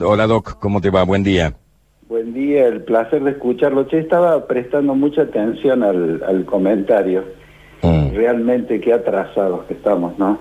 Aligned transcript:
Hola 0.00 0.26
Doc, 0.26 0.58
¿cómo 0.58 0.80
te 0.80 0.90
va? 0.90 1.04
Buen 1.04 1.22
día. 1.22 1.54
Buen 2.08 2.34
día, 2.34 2.66
el 2.66 2.82
placer 2.82 3.22
de 3.22 3.30
escucharlo. 3.30 3.86
Che, 3.86 4.00
estaba 4.00 4.44
prestando 4.48 4.96
mucha 4.96 5.22
atención 5.22 5.84
al, 5.84 6.44
comentario. 6.46 7.24
Mm. 7.80 8.12
Realmente 8.12 8.80
qué 8.80 8.92
atrasados 8.92 9.66
que 9.66 9.74
estamos, 9.74 10.18
¿no? 10.18 10.40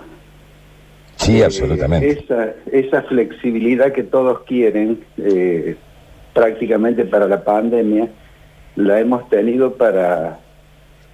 Sí, 1.18 1.40
eh, 1.40 1.46
absolutamente. 1.46 2.26
Esa, 2.72 3.04
flexibilidad 3.04 3.94
que 3.94 4.02
todos 4.02 4.40
quieren, 4.48 5.04
eh, 5.18 5.78
prácticamente 6.34 7.06
para 7.06 7.28
la 7.28 7.44
pandemia, 7.44 8.10
la 8.76 9.00
hemos 9.00 9.30
tenido 9.30 9.76
para 9.76 10.40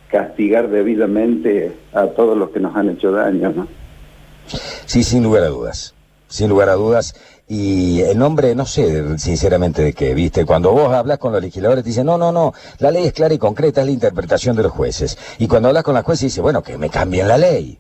castigar 0.08 0.70
debidamente 0.70 1.74
a 1.92 2.08
todos 2.08 2.38
los 2.38 2.52
que 2.52 2.62
nos 2.62 2.74
han 2.74 2.90
hecho 2.92 3.12
daño, 3.12 3.52
¿no? 3.54 3.68
Sí, 4.86 5.04
sin 5.04 5.24
lugar 5.24 5.44
a 5.44 5.50
dudas. 5.50 5.94
Sin 6.30 6.48
lugar 6.48 6.70
a 6.70 6.76
dudas. 6.76 7.16
Y 7.52 8.02
el 8.02 8.20
nombre, 8.20 8.54
no 8.54 8.68
sé 8.68 9.18
sinceramente 9.18 9.82
de 9.82 9.94
qué, 9.94 10.14
¿viste? 10.14 10.46
Cuando 10.46 10.72
vos 10.72 10.94
hablas 10.94 11.18
con 11.18 11.32
los 11.32 11.42
legisladores, 11.42 11.84
te 11.84 11.90
dicen, 11.90 12.06
no, 12.06 12.16
no, 12.16 12.32
no, 12.32 12.54
la 12.78 12.92
ley 12.92 13.08
es 13.08 13.14
clara 13.14 13.34
y 13.34 13.40
concreta, 13.40 13.82
es 13.82 13.88
la 13.88 13.92
interpretación 13.92 14.56
de 14.56 14.62
los 14.62 14.72
jueces. 14.72 15.18
Y 15.40 15.48
cuando 15.48 15.68
hablas 15.68 15.84
con 15.84 15.96
la 15.96 16.04
jueces, 16.04 16.26
dice, 16.26 16.42
bueno, 16.42 16.62
que 16.62 16.78
me 16.78 16.92
cambien 16.92 17.28
la 17.28 17.40
ley. 17.40 17.80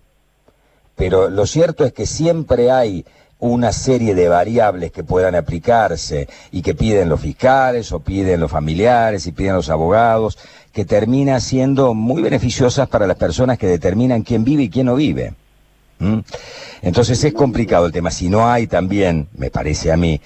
Pero 0.96 1.30
lo 1.30 1.46
cierto 1.46 1.86
es 1.86 1.94
que 1.94 2.08
siempre 2.08 2.72
hay 2.72 3.05
una 3.38 3.72
serie 3.72 4.16
de 4.16 4.27
variables 4.27 4.91
que 4.91 5.04
puedan 5.04 5.36
aplicarse 5.36 6.27
y 6.52 6.63
que 6.63 6.74
piden 6.74 7.08
los 7.08 7.22
fiscales 7.22 7.91
o 7.91 7.99
piden 7.99 8.40
los 8.40 8.49
familiares 8.49 9.27
y 9.27 9.34
piden 9.34 9.54
los 9.54 9.70
abogados, 9.70 10.40
que 10.74 10.84
termina 10.84 11.40
siendo 11.40 11.94
muy 11.94 12.24
beneficiosas 12.24 12.90
para 12.90 13.05
las 13.05 13.18
personas 13.18 13.60
que 13.60 13.68
determinan 13.68 14.24
quién 14.24 14.44
vive 14.44 14.63
y 14.63 14.70
quién 14.72 14.88
no 14.88 14.96
vive. 14.96 15.36
¿Mm? 15.99 16.20
Entonces 16.81 17.23
es 17.23 17.34
complicado 17.34 17.85
el 17.85 17.91
tema. 17.91 18.12
Si 18.12 18.30
no 18.30 18.49
hay 18.49 18.67
también, 18.67 19.27
me 19.38 19.52
parece 19.52 19.91
a 19.91 19.98
mí, 19.98 20.20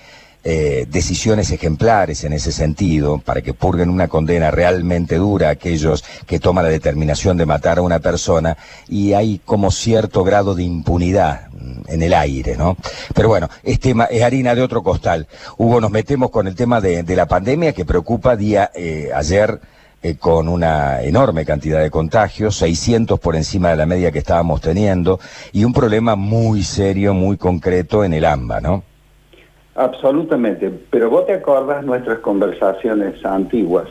eh, 0.46 0.86
decisiones 0.90 1.52
ejemplares 1.52 2.26
en 2.26 2.34
ese 2.34 2.52
sentido, 2.52 3.18
para 3.20 3.42
que 3.42 3.54
purguen 3.54 3.90
una 3.90 4.10
condena 4.10 4.52
realmente 4.52 5.16
dura 5.16 5.48
a 5.48 5.52
aquellos 5.52 6.04
que 6.28 6.38
toman 6.38 6.66
la 6.66 6.70
determinación 6.70 7.38
de 7.38 7.46
matar 7.46 7.78
a 7.78 7.82
una 7.82 8.00
persona, 8.00 8.58
y 8.90 9.14
hay 9.14 9.40
como 9.46 9.72
cierto 9.72 10.26
grado 10.26 10.54
de 10.54 10.64
impunidad 10.64 11.48
mm, 11.52 11.84
en 11.88 12.04
el 12.04 12.14
aire, 12.14 12.58
¿no? 12.58 12.76
Pero 13.16 13.30
bueno, 13.30 13.50
es, 13.64 13.80
tema, 13.80 14.04
es 14.04 14.22
harina 14.22 14.54
de 14.54 14.62
otro 14.62 14.84
costal. 14.84 15.28
Hugo, 15.58 15.80
nos 15.80 15.92
metemos 15.92 16.30
con 16.30 16.46
el 16.46 16.56
tema 16.56 16.82
de, 16.82 17.04
la 17.16 17.26
pandemia 17.26 17.72
que 17.72 17.86
preocupa 17.86 18.36
día 18.36 18.70
eh, 18.76 19.12
ayer 19.16 19.62
eh, 20.04 20.18
con 20.18 20.50
una 20.50 21.02
enorme 21.02 21.46
cantidad 21.46 21.82
de 21.82 21.90
contagios, 21.90 22.58
600 22.58 23.20
por 23.22 23.38
encima 23.38 23.70
de 23.70 23.78
la 23.78 23.86
media 23.86 24.12
que 24.12 24.20
estábamos 24.20 24.60
teniendo, 24.60 25.18
y 25.54 25.64
un 25.64 25.72
problema 25.72 26.18
muy 26.18 26.62
serio, 26.64 27.14
muy 27.14 27.38
concreto 27.38 28.04
en 28.04 28.14
el 28.14 28.26
AMBA, 28.26 28.60
¿no? 28.60 28.84
Absolutamente, 29.76 30.70
pero 30.90 31.10
vos 31.10 31.26
te 31.26 31.34
acordás 31.34 31.86
nuestras 31.86 32.20
conversaciones 32.20 33.24
antiguas. 33.26 33.88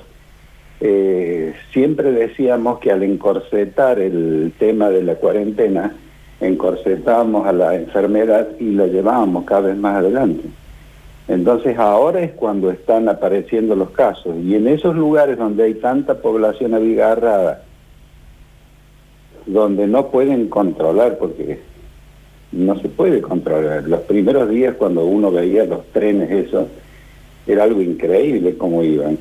Eh, 0.80 1.54
siempre 1.72 2.12
decíamos 2.12 2.78
que 2.78 2.92
al 2.92 3.02
encorsetar 3.02 3.98
el 3.98 4.52
tema 4.58 4.90
de 4.90 5.02
la 5.02 5.14
cuarentena, 5.14 5.94
encorsetábamos 6.40 7.46
a 7.46 7.52
la 7.52 7.74
enfermedad 7.74 8.48
y 8.60 8.72
la 8.72 8.86
llevábamos 8.86 9.44
cada 9.44 9.68
vez 9.68 9.76
más 9.78 9.96
adelante. 9.96 10.44
Entonces 11.28 11.78
ahora 11.78 12.20
es 12.20 12.32
cuando 12.32 12.70
están 12.70 13.08
apareciendo 13.08 13.76
los 13.76 13.90
casos 13.90 14.34
y 14.42 14.56
en 14.56 14.66
esos 14.66 14.96
lugares 14.96 15.38
donde 15.38 15.64
hay 15.64 15.74
tanta 15.74 16.14
población 16.14 16.74
abigarrada, 16.74 17.62
donde 19.46 19.86
no 19.86 20.08
pueden 20.08 20.48
controlar, 20.48 21.18
porque 21.18 21.60
no 22.50 22.78
se 22.80 22.88
puede 22.88 23.22
controlar. 23.22 23.84
Los 23.84 24.00
primeros 24.00 24.48
días 24.50 24.74
cuando 24.76 25.04
uno 25.04 25.30
veía 25.30 25.64
los 25.64 25.84
trenes, 25.86 26.30
eso, 26.30 26.68
era 27.46 27.64
algo 27.64 27.80
increíble 27.80 28.56
cómo 28.56 28.82
iban. 28.82 29.18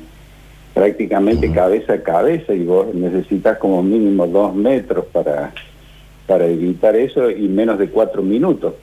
Prácticamente 0.74 1.52
cabeza 1.52 1.94
a 1.94 2.02
cabeza 2.02 2.52
y 2.54 2.64
vos 2.64 2.92
necesitas 2.94 3.58
como 3.58 3.82
mínimo 3.82 4.26
dos 4.26 4.54
metros 4.54 5.04
para, 5.12 5.52
para 6.26 6.46
evitar 6.46 6.96
eso 6.96 7.30
y 7.30 7.46
menos 7.48 7.78
de 7.78 7.88
cuatro 7.88 8.22
minutos. 8.22 8.74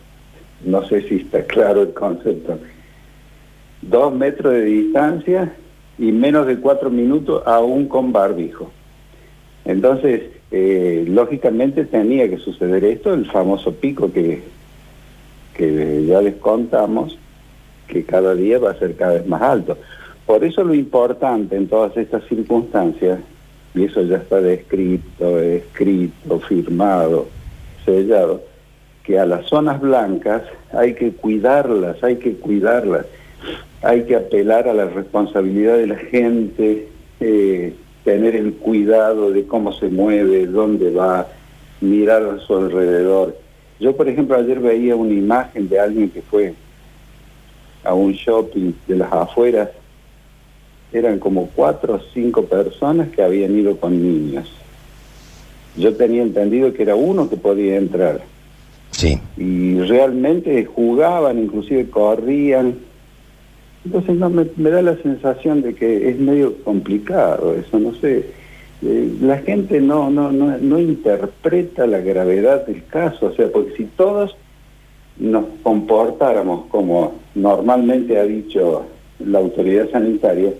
No 0.63 0.85
sé 0.87 1.01
si 1.07 1.15
está 1.17 1.43
claro 1.47 1.81
el 1.81 1.93
concepto 1.93 2.57
dos 3.81 4.13
metros 4.13 4.53
de 4.53 4.63
distancia 4.63 5.53
y 5.97 6.11
menos 6.11 6.47
de 6.47 6.59
cuatro 6.59 6.89
minutos 6.89 7.43
aún 7.45 7.87
con 7.87 8.11
barbijo. 8.11 8.71
Entonces, 9.65 10.23
eh, 10.51 11.05
lógicamente 11.07 11.85
tenía 11.85 12.29
que 12.29 12.37
suceder 12.37 12.83
esto, 12.83 13.13
el 13.13 13.29
famoso 13.29 13.73
pico 13.73 14.11
que, 14.11 14.41
que 15.53 16.05
ya 16.05 16.21
les 16.21 16.35
contamos, 16.35 17.17
que 17.87 18.03
cada 18.03 18.33
día 18.35 18.59
va 18.59 18.71
a 18.71 18.79
ser 18.79 18.95
cada 18.95 19.13
vez 19.13 19.27
más 19.27 19.41
alto. 19.41 19.77
Por 20.25 20.43
eso 20.43 20.63
lo 20.63 20.73
importante 20.73 21.55
en 21.55 21.67
todas 21.67 21.95
estas 21.97 22.23
circunstancias, 22.25 23.19
y 23.75 23.83
eso 23.83 24.01
ya 24.03 24.17
está 24.17 24.41
descrito, 24.41 25.39
escrito, 25.39 26.39
firmado, 26.39 27.27
sellado, 27.85 28.41
que 29.03 29.19
a 29.19 29.25
las 29.25 29.45
zonas 29.45 29.81
blancas 29.81 30.43
hay 30.71 30.93
que 30.93 31.11
cuidarlas, 31.11 32.03
hay 32.03 32.17
que 32.17 32.33
cuidarlas 32.33 33.05
hay 33.81 34.03
que 34.03 34.15
apelar 34.15 34.67
a 34.67 34.73
la 34.73 34.85
responsabilidad 34.85 35.77
de 35.77 35.87
la 35.87 35.95
gente, 35.97 36.87
eh, 37.19 37.73
tener 38.03 38.35
el 38.35 38.53
cuidado 38.53 39.31
de 39.31 39.45
cómo 39.45 39.71
se 39.73 39.87
mueve, 39.87 40.45
dónde 40.47 40.91
va, 40.91 41.27
mirar 41.81 42.23
a 42.23 42.39
su 42.39 42.55
alrededor. 42.55 43.37
Yo, 43.79 43.95
por 43.95 44.09
ejemplo, 44.09 44.35
ayer 44.35 44.59
veía 44.59 44.95
una 44.95 45.13
imagen 45.13 45.69
de 45.69 45.79
alguien 45.79 46.09
que 46.09 46.21
fue 46.21 46.53
a 47.83 47.93
un 47.93 48.11
shopping 48.11 48.73
de 48.87 48.95
las 48.97 49.11
afueras. 49.11 49.69
Eran 50.91 51.19
como 51.19 51.49
cuatro 51.55 51.95
o 51.95 51.99
cinco 52.13 52.43
personas 52.43 53.09
que 53.09 53.21
habían 53.21 53.57
ido 53.57 53.77
con 53.77 54.01
niños. 54.01 54.51
Yo 55.77 55.95
tenía 55.95 56.23
entendido 56.23 56.73
que 56.73 56.81
era 56.81 56.95
uno 56.95 57.29
que 57.29 57.37
podía 57.37 57.77
entrar. 57.77 58.21
Sí. 58.91 59.19
Y 59.37 59.79
realmente 59.81 60.65
jugaban, 60.65 61.39
inclusive 61.39 61.89
corrían, 61.89 62.75
entonces 63.85 64.15
no, 64.15 64.29
me, 64.29 64.45
da 64.45 64.81
la 64.81 64.97
sensación 64.97 65.61
de 65.61 65.73
que 65.73 66.09
es 66.09 66.19
medio 66.19 66.55
complicado 66.63 67.55
eso, 67.55 67.79
no 67.79 67.93
sé. 67.95 68.25
Eh, 68.81 69.13
la 69.21 69.37
gente 69.39 69.81
no, 69.81 70.09
no, 70.09 70.31
no, 70.31 70.57
no 70.57 70.79
interpreta 70.79 71.85
la 71.85 71.99
gravedad 71.99 72.65
del 72.65 72.85
caso, 72.85 73.27
o 73.27 73.33
sea, 73.33 73.51
porque 73.51 73.75
si 73.75 73.85
todos 73.85 74.35
nos 75.17 75.45
comportáramos 75.63 76.65
como 76.67 77.15
normalmente 77.35 78.17
ha 78.17 78.23
dicho 78.23 78.85
la 79.19 79.39
autoridad 79.39 79.89
sanitaria, 79.91 80.51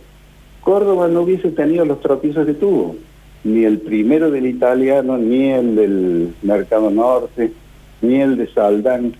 Córdoba 0.61 1.07
no 1.07 1.21
hubiese 1.21 1.51
tenido 1.51 1.85
los 1.85 2.01
tropiezos 2.01 2.45
que 2.45 2.53
tuvo, 2.53 2.95
ni 3.43 3.63
el 3.63 3.79
primero 3.79 4.29
del 4.31 4.47
italiano, 4.47 5.17
ni 5.17 5.49
el 5.49 5.75
del 5.75 6.33
Mercado 6.41 6.89
Norte, 6.89 7.51
ni 8.01 8.21
el 8.21 8.37
de 8.37 8.47
Saldán, 8.47 9.13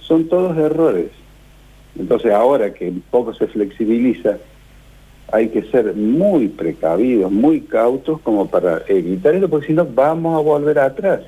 son 0.00 0.28
todos 0.28 0.56
errores. 0.56 1.10
Entonces 1.98 2.32
ahora 2.32 2.72
que 2.72 2.88
un 2.88 3.02
poco 3.10 3.34
se 3.34 3.46
flexibiliza, 3.46 4.38
hay 5.32 5.48
que 5.48 5.62
ser 5.62 5.94
muy 5.94 6.48
precavidos, 6.48 7.30
muy 7.30 7.60
cautos 7.60 8.20
como 8.22 8.48
para 8.48 8.82
evitar 8.88 9.34
eso, 9.34 9.48
porque 9.48 9.68
si 9.68 9.72
no 9.72 9.86
vamos 9.86 10.36
a 10.36 10.42
volver 10.42 10.78
atrás. 10.78 11.20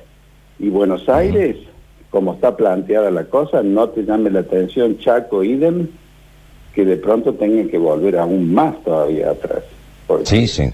Y 0.59 0.69
Buenos 0.69 1.07
Aires, 1.09 1.57
como 2.09 2.33
está 2.33 2.55
planteada 2.55 3.11
la 3.11 3.25
cosa, 3.25 3.63
no 3.63 3.89
te 3.89 4.03
llame 4.03 4.29
la 4.29 4.41
atención 4.41 4.97
Chaco, 4.99 5.43
idem, 5.43 5.87
que 6.73 6.85
de 6.85 6.97
pronto 6.97 7.33
tengan 7.33 7.69
que 7.69 7.77
volver 7.77 8.17
aún 8.17 8.53
más 8.53 8.81
todavía 8.83 9.31
atrás. 9.31 9.63
Sí, 10.23 10.47
sí. 10.47 10.69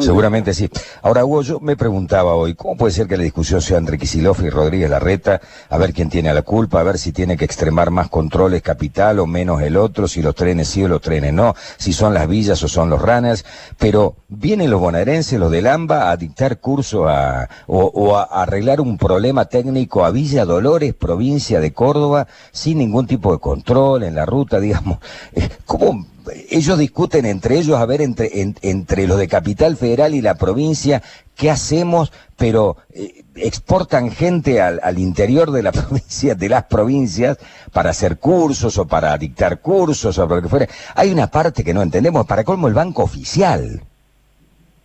Seguramente 0.00 0.52
sí. 0.52 0.68
Ahora, 1.02 1.24
Hugo, 1.24 1.42
yo 1.42 1.60
me 1.60 1.76
preguntaba 1.76 2.34
hoy, 2.34 2.54
¿cómo 2.54 2.76
puede 2.76 2.92
ser 2.92 3.06
que 3.06 3.16
la 3.16 3.22
discusión 3.22 3.62
sea 3.62 3.78
entre 3.78 3.98
Kicillof 3.98 4.42
y 4.42 4.50
Rodríguez 4.50 4.90
Larreta? 4.90 5.40
A 5.70 5.78
ver 5.78 5.94
quién 5.94 6.10
tiene 6.10 6.32
la 6.34 6.42
culpa, 6.42 6.80
a 6.80 6.82
ver 6.82 6.98
si 6.98 7.12
tiene 7.12 7.36
que 7.36 7.44
extremar 7.44 7.90
más 7.90 8.08
controles 8.08 8.62
capital 8.62 9.18
o 9.18 9.26
menos 9.26 9.62
el 9.62 9.76
otro, 9.76 10.06
si 10.06 10.20
los 10.20 10.34
trenes 10.34 10.68
sí 10.68 10.84
o 10.84 10.88
los 10.88 11.00
trenes 11.00 11.32
no, 11.32 11.54
si 11.78 11.92
son 11.92 12.12
las 12.12 12.28
villas 12.28 12.62
o 12.62 12.68
son 12.68 12.90
los 12.90 13.00
runners. 13.00 13.44
Pero 13.78 14.16
vienen 14.28 14.70
los 14.70 14.80
bonaerenses, 14.80 15.38
los 15.40 15.50
del 15.50 15.66
AMBA, 15.66 16.10
a 16.10 16.16
dictar 16.16 16.60
curso 16.60 17.08
a, 17.08 17.48
o, 17.66 18.16
a 18.16 18.24
arreglar 18.42 18.80
un 18.80 18.98
problema 18.98 19.46
técnico 19.46 20.04
a 20.04 20.10
Villa 20.10 20.44
Dolores, 20.44 20.94
provincia 20.94 21.60
de 21.60 21.72
Córdoba, 21.72 22.26
sin 22.52 22.78
ningún 22.78 23.06
tipo 23.06 23.32
de 23.32 23.38
control 23.38 24.02
en 24.02 24.14
la 24.14 24.26
ruta, 24.26 24.60
digamos. 24.60 24.98
Eh, 25.32 25.48
¿Cómo? 25.64 26.06
Ellos 26.50 26.78
discuten 26.78 27.26
entre 27.26 27.58
ellos, 27.58 27.78
a 27.78 27.86
ver, 27.86 28.00
entre, 28.00 28.30
entre 28.62 29.06
los 29.06 29.18
de 29.18 29.28
Capital 29.28 29.76
Federal 29.76 30.14
y 30.14 30.20
la 30.20 30.34
provincia, 30.34 31.02
¿qué 31.36 31.50
hacemos? 31.50 32.12
Pero 32.36 32.76
eh, 32.92 33.24
exportan 33.36 34.10
gente 34.10 34.60
al, 34.60 34.80
al, 34.82 34.98
interior 34.98 35.50
de 35.50 35.62
la 35.62 35.72
provincia, 35.72 36.34
de 36.34 36.48
las 36.48 36.64
provincias, 36.64 37.38
para 37.72 37.90
hacer 37.90 38.18
cursos 38.18 38.78
o 38.78 38.86
para 38.86 39.16
dictar 39.18 39.60
cursos 39.60 40.18
o 40.18 40.26
lo 40.26 40.42
que 40.42 40.48
fuera. 40.48 40.68
Hay 40.94 41.10
una 41.10 41.28
parte 41.28 41.64
que 41.64 41.74
no 41.74 41.82
entendemos, 41.82 42.26
para 42.26 42.44
colmo 42.44 42.68
el 42.68 42.74
banco 42.74 43.02
oficial. 43.02 43.82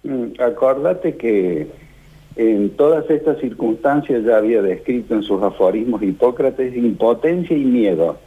Mm, 0.03 0.41
acordate 0.41 1.15
que 1.15 1.67
en 2.35 2.71
todas 2.71 3.09
estas 3.09 3.39
circunstancias 3.39 4.23
ya 4.23 4.37
había 4.37 4.61
descrito 4.61 5.13
en 5.13 5.23
sus 5.23 5.41
aforismos 5.43 6.01
Hipócrates 6.01 6.75
impotencia 6.75 7.55
y 7.55 7.63
miedo, 7.63 8.17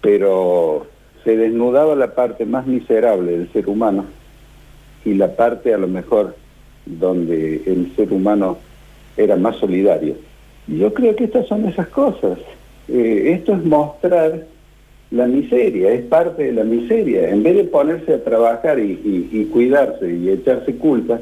pero 0.00 0.86
se 1.24 1.36
desnudaba 1.36 1.94
la 1.96 2.14
parte 2.14 2.44
más 2.44 2.66
miserable 2.66 3.38
del 3.38 3.52
ser 3.52 3.68
humano 3.68 4.04
y 5.04 5.14
la 5.14 5.34
parte 5.34 5.74
a 5.74 5.78
lo 5.78 5.88
mejor 5.88 6.36
donde 6.86 7.62
el 7.66 7.92
ser 7.96 8.12
humano 8.12 8.58
era 9.16 9.36
más 9.36 9.56
solidario. 9.56 10.16
Yo 10.66 10.92
creo 10.92 11.16
que 11.16 11.24
estas 11.24 11.46
son 11.46 11.66
esas 11.66 11.88
cosas. 11.88 12.38
Eh, 12.88 13.32
esto 13.36 13.54
es 13.54 13.64
mostrar 13.64 14.44
la 15.10 15.26
miseria, 15.26 15.92
es 15.92 16.02
parte 16.02 16.44
de 16.44 16.52
la 16.52 16.64
miseria. 16.64 17.30
En 17.30 17.42
vez 17.42 17.56
de 17.56 17.64
ponerse 17.64 18.14
a 18.14 18.24
trabajar 18.24 18.78
y, 18.78 19.48
cuidarse 19.52 20.12
y 20.12 20.28
echarse 20.28 20.76
culpa, 20.76 21.20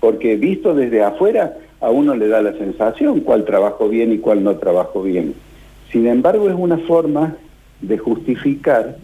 porque 0.00 0.36
visto 0.36 0.74
desde 0.74 1.02
afuera 1.02 1.56
a 1.80 1.90
uno 1.90 2.14
le 2.14 2.28
da 2.28 2.42
la 2.42 2.52
sensación 2.52 3.20
cuál 3.20 3.44
trabajo 3.44 3.88
bien 3.88 4.12
y 4.12 4.18
cuál 4.18 4.44
no 4.44 4.56
trabajo 4.56 5.02
bien. 5.02 5.34
Sin 5.90 6.06
embargo, 6.06 6.48
es 6.48 6.56
una 6.56 6.78
forma 6.78 7.36
de 7.80 7.98
justificar 7.98 8.96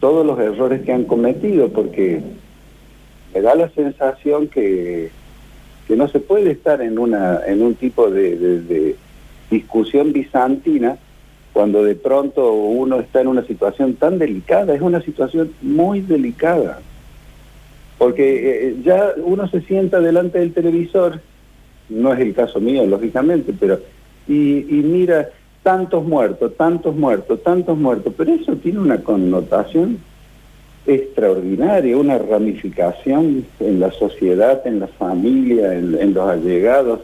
todos 0.00 0.24
los 0.24 0.38
errores 0.38 0.82
que 0.82 0.92
han 0.92 1.04
cometido, 1.04 1.68
porque 1.70 2.20
me 3.34 3.40
da 3.40 3.54
la 3.54 3.68
sensación 3.70 4.48
que, 4.48 5.10
que 5.86 5.96
no 5.96 6.08
se 6.08 6.20
puede 6.20 6.52
estar 6.52 6.80
en, 6.82 6.98
una, 6.98 7.40
en 7.46 7.62
un 7.62 7.74
tipo 7.74 8.10
de 8.10 8.96
discusión 9.50 10.12
bizantina 10.12 10.98
cuando 11.58 11.82
de 11.82 11.96
pronto 11.96 12.52
uno 12.52 13.00
está 13.00 13.20
en 13.20 13.26
una 13.26 13.44
situación 13.44 13.94
tan 13.94 14.18
delicada, 14.18 14.74
es 14.74 14.80
una 14.80 15.02
situación 15.02 15.50
muy 15.60 16.00
delicada, 16.00 16.78
porque 17.98 18.68
eh, 18.68 18.76
ya 18.84 19.14
uno 19.16 19.48
se 19.48 19.62
sienta 19.62 19.98
delante 19.98 20.38
del 20.38 20.52
televisor, 20.52 21.20
no 21.88 22.12
es 22.12 22.20
el 22.20 22.32
caso 22.34 22.60
mío, 22.60 22.86
lógicamente, 22.86 23.52
pero, 23.58 23.80
y, 24.28 24.58
y 24.68 24.82
mira 24.84 25.30
tantos 25.62 26.04
muertos, 26.04 26.56
tantos 26.56 26.96
muertos, 26.96 27.42
tantos 27.42 27.76
muertos, 27.76 28.12
pero 28.16 28.32
eso 28.32 28.56
tiene 28.56 28.78
una 28.78 28.98
connotación 29.02 29.98
extraordinaria, 30.86 31.96
una 31.96 32.18
ramificación 32.18 33.44
en 33.60 33.80
la 33.80 33.92
sociedad, 33.92 34.66
en 34.66 34.80
la 34.80 34.86
familia, 34.86 35.74
en 35.74 36.14
los 36.14 36.28
allegados, 36.28 37.00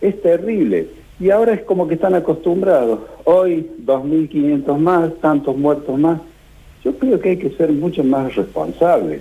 es 0.00 0.20
terrible. 0.22 0.88
Y 1.18 1.30
ahora 1.30 1.52
es 1.52 1.62
como 1.62 1.86
que 1.86 1.94
están 1.94 2.14
acostumbrados. 2.14 3.00
Hoy 3.24 3.68
2.500 3.84 4.78
más, 4.78 5.14
tantos 5.20 5.56
muertos 5.56 5.98
más. 5.98 6.20
Yo 6.82 6.94
creo 6.94 7.20
que 7.20 7.30
hay 7.30 7.36
que 7.36 7.50
ser 7.50 7.70
mucho 7.72 8.02
más 8.02 8.34
responsables, 8.34 9.20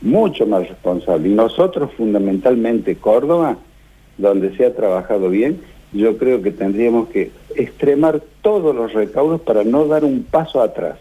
mucho 0.00 0.46
más 0.46 0.68
responsables. 0.68 1.30
Y 1.30 1.34
nosotros 1.34 1.92
fundamentalmente 1.96 2.96
Córdoba, 2.96 3.56
donde 4.18 4.56
se 4.56 4.66
ha 4.66 4.74
trabajado 4.74 5.30
bien, 5.30 5.60
yo 5.92 6.16
creo 6.16 6.42
que 6.42 6.50
tendríamos 6.50 7.08
que 7.08 7.30
extremar 7.54 8.22
todos 8.40 8.74
los 8.74 8.92
recaudos 8.92 9.40
para 9.40 9.64
no 9.64 9.86
dar 9.86 10.04
un 10.04 10.22
paso 10.22 10.60
atrás. 10.60 10.98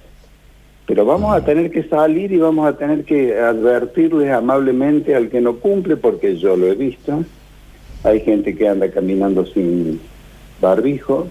Pero 0.86 1.06
vamos 1.06 1.34
a 1.34 1.46
tener 1.46 1.72
que 1.72 1.84
salir 1.84 2.32
y 2.32 2.38
vamos 2.38 2.68
a 2.68 2.78
tener 2.78 3.06
que 3.06 3.38
advertirles 3.40 4.32
amablemente 4.32 5.16
al 5.16 5.30
que 5.30 5.40
no 5.40 5.58
cumple, 5.58 5.96
porque 5.96 6.36
yo 6.38 6.58
lo 6.58 6.68
he 6.68 6.76
visto. 6.76 7.24
Hay 8.04 8.20
gente 8.22 8.56
que 8.56 8.68
anda 8.68 8.92
caminando 8.92 9.46
sin 9.46 10.02
barbijo, 10.60 11.28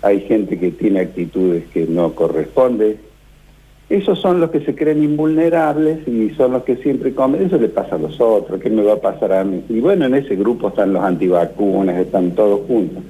hay 0.00 0.20
gente 0.20 0.58
que 0.58 0.70
tiene 0.70 1.00
actitudes 1.00 1.64
que 1.72 1.86
no 1.86 2.14
corresponden. 2.14 3.05
Esos 3.88 4.18
son 4.18 4.40
los 4.40 4.50
que 4.50 4.60
se 4.60 4.74
creen 4.74 5.04
invulnerables 5.04 6.06
y 6.08 6.30
son 6.30 6.52
los 6.52 6.64
que 6.64 6.76
siempre 6.76 7.14
comen. 7.14 7.46
Eso 7.46 7.56
le 7.56 7.68
pasa 7.68 7.94
a 7.94 7.98
los 7.98 8.20
otros, 8.20 8.60
¿qué 8.60 8.68
me 8.68 8.82
va 8.82 8.94
a 8.94 9.00
pasar 9.00 9.32
a 9.32 9.44
mí? 9.44 9.62
Y 9.68 9.78
bueno, 9.78 10.06
en 10.06 10.14
ese 10.16 10.34
grupo 10.34 10.68
están 10.68 10.92
los 10.92 11.04
antivacunas, 11.04 11.96
están 11.96 12.32
todos 12.32 12.66
juntos. 12.66 13.04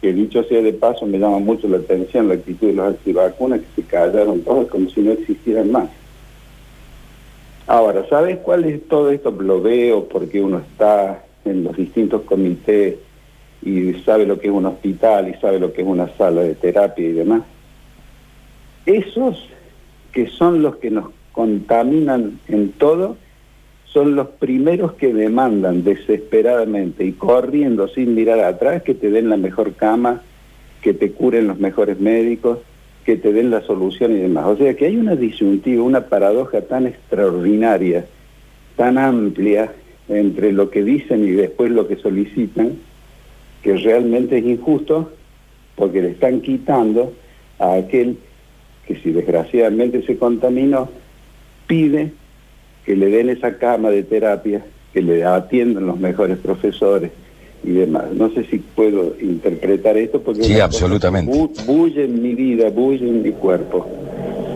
Que 0.00 0.12
dicho 0.12 0.42
sea 0.44 0.60
de 0.60 0.72
paso, 0.72 1.06
me 1.06 1.18
llama 1.18 1.38
mucho 1.38 1.68
la 1.68 1.76
atención 1.76 2.28
la 2.28 2.34
actitud 2.34 2.66
de 2.66 2.74
los 2.74 2.88
antivacunas 2.88 3.60
que 3.60 3.82
se 3.82 3.88
callaron 3.88 4.40
todos 4.40 4.66
como 4.68 4.90
si 4.90 5.02
no 5.02 5.12
existieran 5.12 5.70
más. 5.70 5.88
Ahora, 7.68 8.04
¿sabes 8.08 8.38
cuál 8.38 8.64
es 8.64 8.86
todo 8.88 9.10
esto? 9.10 9.30
Lo 9.30 9.60
veo 9.60 10.04
porque 10.08 10.40
uno 10.40 10.58
está 10.58 11.24
en 11.44 11.62
los 11.62 11.76
distintos 11.76 12.22
comités 12.22 12.96
y 13.62 13.94
sabe 14.04 14.26
lo 14.26 14.38
que 14.38 14.48
es 14.48 14.52
un 14.52 14.66
hospital 14.66 15.28
y 15.28 15.34
sabe 15.40 15.60
lo 15.60 15.72
que 15.72 15.82
es 15.82 15.86
una 15.86 16.08
sala 16.16 16.42
de 16.42 16.56
terapia 16.56 17.08
y 17.08 17.12
demás. 17.12 17.42
Esos 18.84 19.48
que 20.16 20.28
son 20.28 20.62
los 20.62 20.76
que 20.76 20.90
nos 20.90 21.10
contaminan 21.32 22.40
en 22.48 22.72
todo, 22.72 23.18
son 23.84 24.16
los 24.16 24.28
primeros 24.28 24.94
que 24.94 25.12
demandan 25.12 25.84
desesperadamente 25.84 27.04
y 27.04 27.12
corriendo 27.12 27.86
sin 27.88 28.14
mirar 28.14 28.40
atrás 28.40 28.82
que 28.82 28.94
te 28.94 29.10
den 29.10 29.28
la 29.28 29.36
mejor 29.36 29.74
cama, 29.74 30.22
que 30.80 30.94
te 30.94 31.12
curen 31.12 31.48
los 31.48 31.58
mejores 31.58 32.00
médicos, 32.00 32.60
que 33.04 33.16
te 33.18 33.30
den 33.30 33.50
la 33.50 33.60
solución 33.60 34.12
y 34.12 34.20
demás. 34.20 34.46
O 34.46 34.56
sea 34.56 34.74
que 34.74 34.86
hay 34.86 34.96
una 34.96 35.16
disyuntiva, 35.16 35.82
una 35.82 36.06
paradoja 36.06 36.62
tan 36.62 36.86
extraordinaria, 36.86 38.06
tan 38.76 38.96
amplia 38.96 39.70
entre 40.08 40.50
lo 40.52 40.70
que 40.70 40.82
dicen 40.82 41.28
y 41.28 41.32
después 41.32 41.70
lo 41.70 41.88
que 41.88 41.96
solicitan, 41.96 42.78
que 43.62 43.76
realmente 43.76 44.38
es 44.38 44.46
injusto 44.46 45.12
porque 45.74 46.00
le 46.00 46.12
están 46.12 46.40
quitando 46.40 47.12
a 47.58 47.74
aquel 47.74 48.16
que 48.86 48.96
si 49.00 49.10
desgraciadamente 49.10 50.04
se 50.06 50.16
contaminó, 50.16 50.88
pide 51.66 52.12
que 52.84 52.96
le 52.96 53.10
den 53.10 53.30
esa 53.30 53.58
cama 53.58 53.90
de 53.90 54.04
terapia, 54.04 54.64
que 54.92 55.02
le 55.02 55.24
atiendan 55.24 55.86
los 55.86 55.98
mejores 55.98 56.38
profesores 56.38 57.10
y 57.64 57.72
demás. 57.72 58.04
No 58.12 58.30
sé 58.30 58.44
si 58.44 58.58
puedo 58.58 59.16
interpretar 59.20 59.96
esto 59.96 60.22
porque... 60.22 60.44
Sí, 60.44 60.60
absolutamente. 60.60 61.32
bulle 61.66 62.04
en 62.04 62.22
mi 62.22 62.34
vida, 62.34 62.70
bulle 62.70 63.08
en 63.08 63.22
mi 63.22 63.32
cuerpo. 63.32 63.86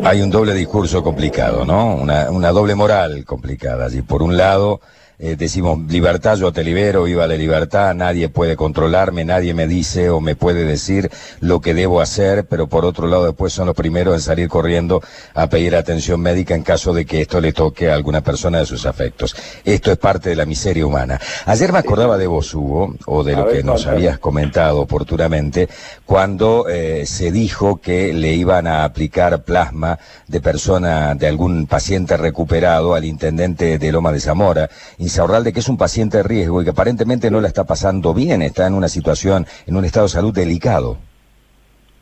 Hay 0.05 0.23
un 0.23 0.31
doble 0.31 0.55
discurso 0.55 1.03
complicado, 1.03 1.65
¿no? 1.65 1.97
Una, 1.97 2.31
una 2.31 2.51
doble 2.53 2.75
moral 2.75 3.25
complicada. 3.25 3.89
Y 3.93 4.03
por 4.03 4.23
un 4.23 4.37
lado 4.37 4.81
eh, 5.23 5.37
decimos 5.37 5.79
libertad, 5.89 6.39
yo 6.39 6.51
te 6.51 6.65
libero, 6.65 7.03
viva 7.03 7.27
la 7.27 7.35
libertad, 7.35 7.95
nadie 7.95 8.31
puede 8.31 8.57
controlarme, 8.57 9.23
nadie 9.23 9.53
me 9.53 9.67
dice 9.67 10.09
o 10.09 10.21
me 10.23 10.35
puede 10.35 10.65
decir 10.65 11.11
lo 11.41 11.61
que 11.61 11.75
debo 11.75 12.01
hacer, 12.01 12.47
pero 12.47 12.69
por 12.69 12.87
otro 12.87 13.07
lado 13.07 13.27
después 13.27 13.53
son 13.53 13.67
los 13.67 13.77
primeros 13.77 14.15
en 14.15 14.23
salir 14.23 14.49
corriendo 14.49 15.03
a 15.35 15.49
pedir 15.49 15.77
atención 15.77 16.21
médica 16.23 16.55
en 16.55 16.63
caso 16.63 16.95
de 16.95 17.05
que 17.05 17.21
esto 17.21 17.39
le 17.39 17.53
toque 17.53 17.91
a 17.91 17.95
alguna 17.95 18.23
persona 18.23 18.61
de 18.61 18.67
sus 18.67 18.87
afectos. 18.87 19.37
Esto 19.63 19.93
es 19.93 19.99
parte 19.99 20.31
de 20.31 20.37
la 20.37 20.47
miseria 20.47 20.87
humana. 20.87 21.21
Ayer 21.45 21.71
me 21.71 21.81
acordaba 21.81 22.17
de 22.17 22.27
vos, 22.27 22.55
Hugo, 22.55 22.95
o 23.05 23.23
de 23.23 23.37
lo 23.37 23.47
que 23.47 23.63
nos 23.63 23.87
habías 23.87 24.19
comentado 24.19 24.81
oportunamente, 24.81 25.69
cuando 26.07 26.67
eh, 26.67 27.05
se 27.05 27.31
dijo 27.31 27.79
que 27.79 28.15
le 28.15 28.33
iban 28.33 28.67
a 28.67 28.85
aplicar 28.85 29.43
plasma 29.45 29.99
de 30.29 30.41
persona, 30.41 31.15
de 31.15 31.27
algún 31.27 31.67
paciente 31.67 32.17
recuperado 32.17 32.95
al 32.95 33.05
intendente 33.05 33.79
de 33.79 33.93
Loma 33.93 34.13
de 34.13 34.21
Zamora, 34.21 34.71
de 35.11 35.53
que 35.53 35.61
es 35.61 35.69
un 35.69 35.77
paciente 35.77 36.19
de 36.19 36.23
riesgo 36.23 36.61
y 36.61 36.65
que 36.65 36.71
aparentemente 36.71 37.31
no 37.31 37.41
la 37.41 37.49
está 37.49 37.65
pasando 37.65 38.15
bien, 38.15 38.43
está 38.43 38.67
en 38.67 38.75
una 38.75 38.89
situación, 38.89 39.45
en 39.67 39.77
un 39.77 39.85
estado 39.85 40.07
de 40.07 40.11
salud 40.11 40.33
delicado. 40.33 40.99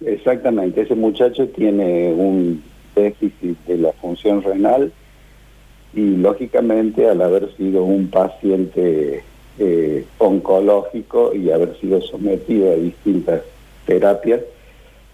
Exactamente, 0.04 0.82
ese 0.82 0.94
muchacho 0.94 1.48
tiene 1.48 2.12
un 2.12 2.62
déficit 2.94 3.58
de 3.66 3.78
la 3.78 3.92
función 3.92 4.42
renal 4.42 4.92
y 5.94 6.16
lógicamente 6.16 7.08
al 7.08 7.22
haber 7.22 7.50
sido 7.56 7.82
un 7.84 8.08
paciente 8.08 9.24
eh, 9.58 10.04
oncológico 10.18 11.34
y 11.34 11.50
haber 11.50 11.76
sido 11.80 12.02
sometido 12.02 12.72
a 12.72 12.76
distintas 12.76 13.40
terapias, 13.86 14.40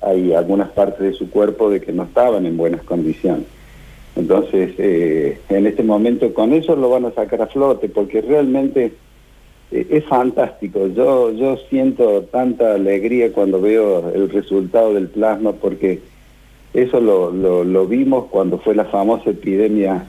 hay 0.00 0.34
algunas 0.34 0.70
partes 0.70 1.00
de 1.00 1.12
su 1.14 1.30
cuerpo 1.30 1.70
de 1.70 1.80
que 1.80 1.92
no 1.92 2.02
estaban 2.02 2.44
en 2.44 2.56
buenas 2.56 2.82
condiciones. 2.82 3.46
Entonces, 4.16 4.75
eh, 4.78 5.40
en 5.49 5.66
este 5.66 5.83
momento 5.83 6.33
con 6.33 6.52
eso 6.52 6.76
lo 6.76 6.88
van 6.88 7.04
a 7.04 7.12
sacar 7.12 7.42
a 7.42 7.47
flote, 7.49 7.88
porque 7.88 8.21
realmente 8.21 8.92
eh, 9.73 9.87
es 9.90 10.04
fantástico. 10.04 10.87
Yo, 10.88 11.33
yo 11.33 11.56
siento 11.68 12.23
tanta 12.30 12.75
alegría 12.75 13.33
cuando 13.33 13.61
veo 13.61 14.12
el 14.14 14.30
resultado 14.30 14.94
del 14.94 15.09
plasma, 15.09 15.52
porque 15.52 16.00
eso 16.73 17.00
lo, 17.00 17.87
vimos 17.87 18.26
cuando 18.30 18.59
fue 18.59 18.75
la 18.75 18.85
famosa 18.85 19.30
epidemia, 19.30 20.04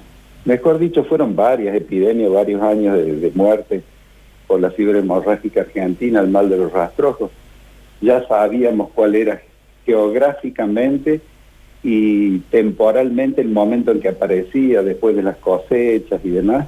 mejor 0.46 0.78
dicho, 0.78 1.04
fueron 1.04 1.36
varias 1.36 1.76
epidemias, 1.76 2.32
varios 2.32 2.62
años 2.62 2.98
de, 2.98 3.16
de 3.16 3.32
muerte 3.34 3.82
por 4.48 4.60
la 4.60 4.70
fiebre 4.70 5.00
hemorrágica 5.00 5.62
argentina, 5.62 6.20
el 6.20 6.30
mal 6.30 6.50
de 6.50 6.58
los 6.58 6.72
rastrojos. 6.72 7.32
Ya 8.02 8.28
sabíamos 8.28 8.92
cuál 8.94 9.16
era 9.16 9.42
geográficamente 9.84 11.22
y 11.88 12.40
temporalmente 12.50 13.42
el 13.42 13.50
momento 13.50 13.92
en 13.92 14.02
que 14.02 14.10
aparecía 14.10 14.82
después 14.82 15.16
de 15.16 15.22
las 15.22 15.38
cosechas 15.38 16.20
y 16.24 16.30
demás, 16.30 16.66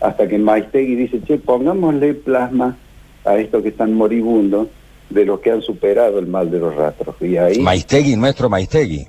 hasta 0.00 0.28
que 0.28 0.38
Maistegui 0.38 0.94
dice, 0.94 1.20
che, 1.24 1.36
pongámosle 1.36 2.14
plasma 2.14 2.76
a 3.24 3.36
estos 3.38 3.60
que 3.64 3.70
están 3.70 3.92
moribundos 3.92 4.68
de 5.08 5.24
los 5.24 5.40
que 5.40 5.50
han 5.50 5.62
superado 5.62 6.20
el 6.20 6.28
mal 6.28 6.48
de 6.48 6.60
los 6.60 6.76
rastros. 6.76 7.16
Y 7.20 7.36
ahí... 7.38 7.58
Maistegui, 7.58 8.14
nuestro 8.14 8.48
Maistegui. 8.48 9.04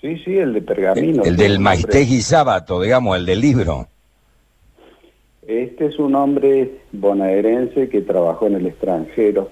Sí, 0.00 0.16
sí, 0.24 0.38
el 0.38 0.54
de 0.54 0.62
Pergamino. 0.62 1.22
El, 1.22 1.36
del 1.36 1.58
Maistegui 1.58 2.22
Sábato, 2.22 2.80
digamos, 2.80 3.14
el 3.18 3.26
del 3.26 3.42
libro. 3.42 3.86
Este 5.46 5.84
es 5.84 5.98
un 5.98 6.14
hombre 6.14 6.78
bonaerense 6.92 7.90
que 7.90 8.00
trabajó 8.00 8.46
en 8.46 8.54
el 8.54 8.66
extranjero 8.66 9.50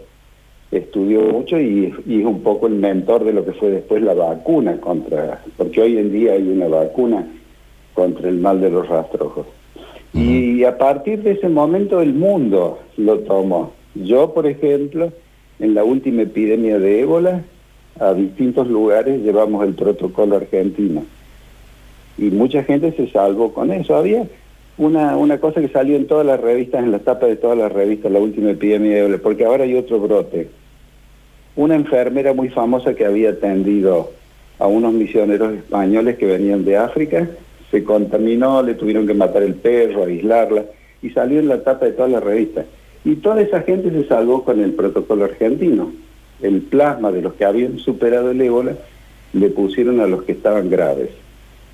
estudió 0.79 1.23
mucho 1.23 1.61
y, 1.61 1.87
es 1.87 2.25
un 2.25 2.41
poco 2.41 2.67
el 2.67 2.75
mentor 2.75 3.25
de 3.25 3.33
lo 3.33 3.45
que 3.45 3.53
fue 3.53 3.71
después 3.71 4.03
la 4.03 4.15
vacuna 4.15 4.81
contra, 4.81 5.43
porque 5.57 5.83
hoy 5.83 5.99
en 5.99 6.13
día 6.13 6.33
hay 6.33 6.49
una 6.49 6.69
vacuna 6.69 7.27
contra 7.95 8.29
el 8.29 8.39
mal 8.39 8.61
de 8.61 8.71
los 8.71 8.89
rastrojos. 8.89 9.47
Y 10.13 10.63
a 10.65 10.79
partir 10.79 11.23
de 11.23 11.33
ese 11.33 11.49
momento 11.49 12.01
el 12.01 12.15
mundo 12.15 12.79
lo 12.97 13.19
tomó. 13.21 13.73
Yo, 13.95 14.33
por 14.33 14.47
ejemplo, 14.47 15.13
en 15.59 15.75
la 15.75 15.85
última 15.85 16.23
epidemia 16.23 16.79
de 16.79 17.01
ébola, 17.01 17.43
a 17.99 18.13
distintos 18.15 18.69
lugares 18.69 19.23
llevamos 19.23 19.65
el 19.67 19.75
protocolo 19.75 20.37
argentino. 20.37 21.05
Y 22.17 22.25
mucha 22.25 22.63
gente 22.63 22.93
se 22.93 23.09
salvó 23.09 23.53
con 23.53 23.73
eso. 23.73 23.97
Había 23.97 24.27
una, 24.79 25.17
una 25.17 25.39
cosa 25.39 25.61
que 25.61 25.69
salió 25.69 25.97
en 25.97 26.07
todas 26.07 26.27
las 26.27 26.41
revistas, 26.41 26.85
en 26.85 26.93
la 26.93 27.01
tapa 27.01 27.27
de 27.27 27.37
todas 27.37 27.59
las 27.59 27.73
revistas, 27.73 28.11
la 28.11 28.21
última 28.21 28.51
epidemia 28.51 28.93
de 28.93 28.99
ébola, 29.01 29.19
porque 29.19 29.45
ahora 29.45 29.65
hay 29.65 29.75
otro 29.75 29.99
brote 29.99 30.49
una 31.57 31.77
enfermera 31.77 32.33
muy 32.33 32.49
famosa 32.49 32.95
que 32.95 33.05
había 33.05 33.31
atendido 33.31 34.11
a 34.59 34.67
unos 34.67 34.93
misioneros 34.93 35.55
españoles 35.55 36.17
que 36.17 36.27
venían 36.27 36.65
de 36.65 36.77
África, 36.77 37.29
se 37.71 37.85
contaminó, 37.85 38.63
le 38.63 38.75
tuvieron 38.75 39.07
que 39.07 39.15
matar 39.15 39.43
el 39.43 39.55
perro, 39.55 40.05
aislarla, 40.05 40.65
y 41.03 41.11
salió 41.11 41.41
en 41.41 41.49
la 41.49 41.63
tapa 41.63 41.87
de 41.87 41.93
todas 41.93 42.11
las 42.11 42.23
revistas. 42.23 42.67
Y 43.05 43.17
toda 43.17 43.43
esa 43.43 43.61
gente 43.63 43.91
se 43.91 44.07
salvó 44.09 44.45
con 44.45 44.61
el 44.61 44.73
protocolo 44.73 45.25
argentino. 45.25 45.93
El 46.41 46.63
plasma 46.63 47.13
de 47.13 47.23
los 47.23 47.35
que 47.35 47.45
habían 47.45 47.79
superado 47.79 48.31
el 48.31 48.41
ébola 48.41 48.75
le 49.33 49.51
pusieron 49.51 50.01
a 50.01 50.07
los 50.07 50.23
que 50.23 50.33
estaban 50.33 50.71
graves. 50.71 51.11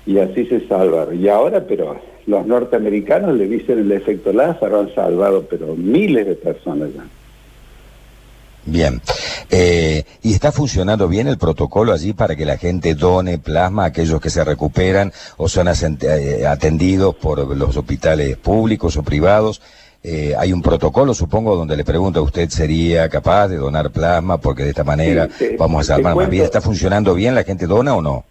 Y 0.05 0.17
así 0.17 0.45
se 0.45 0.67
salvaron. 0.67 1.19
Y 1.19 1.27
ahora, 1.29 1.63
pero 1.67 1.95
los 2.25 2.45
norteamericanos 2.45 3.35
le 3.35 3.47
dicen 3.47 3.79
el 3.79 3.91
efecto 3.91 4.33
Lázaro, 4.33 4.81
han 4.81 4.93
salvado, 4.93 5.45
pero 5.49 5.75
miles 5.75 6.25
de 6.25 6.35
personas 6.35 6.89
ya. 6.93 7.05
Bien. 8.65 9.01
Eh, 9.49 10.03
¿Y 10.21 10.33
está 10.33 10.51
funcionando 10.51 11.07
bien 11.07 11.27
el 11.27 11.37
protocolo 11.37 11.93
allí 11.93 12.13
para 12.13 12.35
que 12.35 12.45
la 12.45 12.57
gente 12.57 12.93
done 12.93 13.39
plasma 13.39 13.83
a 13.83 13.87
aquellos 13.87 14.21
que 14.21 14.29
se 14.29 14.43
recuperan 14.43 15.11
o 15.37 15.49
son 15.49 15.67
eh, 15.67 16.45
atendidos 16.47 17.15
por 17.15 17.55
los 17.57 17.75
hospitales 17.75 18.37
públicos 18.37 18.97
o 18.97 19.03
privados? 19.03 19.61
Eh, 20.03 20.33
hay 20.37 20.51
un 20.53 20.61
protocolo, 20.61 21.13
supongo, 21.13 21.55
donde 21.55 21.77
le 21.77 21.83
pregunto 21.83 22.19
a 22.19 22.23
usted, 22.23 22.49
¿sería 22.49 23.07
capaz 23.09 23.47
de 23.47 23.57
donar 23.57 23.91
plasma? 23.91 24.39
Porque 24.39 24.63
de 24.63 24.69
esta 24.69 24.83
manera 24.83 25.27
vamos 25.57 25.81
a 25.89 25.95
salvar 25.95 26.15
más 26.15 26.29
vidas. 26.29 26.45
¿Está 26.45 26.61
funcionando 26.61 27.13
bien? 27.13 27.35
¿La 27.35 27.43
gente 27.43 27.67
dona 27.67 27.95
o 27.95 28.01
no? 28.01 28.23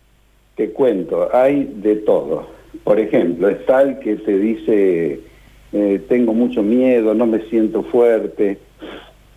Te 0.56 0.70
cuento, 0.70 1.28
hay 1.32 1.72
de 1.76 1.96
todo. 1.96 2.46
Por 2.84 2.98
ejemplo, 2.98 3.48
está 3.48 3.82
el 3.82 3.98
que 3.98 4.18
se 4.18 4.32
dice, 4.38 5.20
tengo 6.08 6.32
mucho 6.34 6.62
miedo, 6.62 7.14
no 7.14 7.26
me 7.26 7.48
siento 7.48 7.82
fuerte 7.84 8.58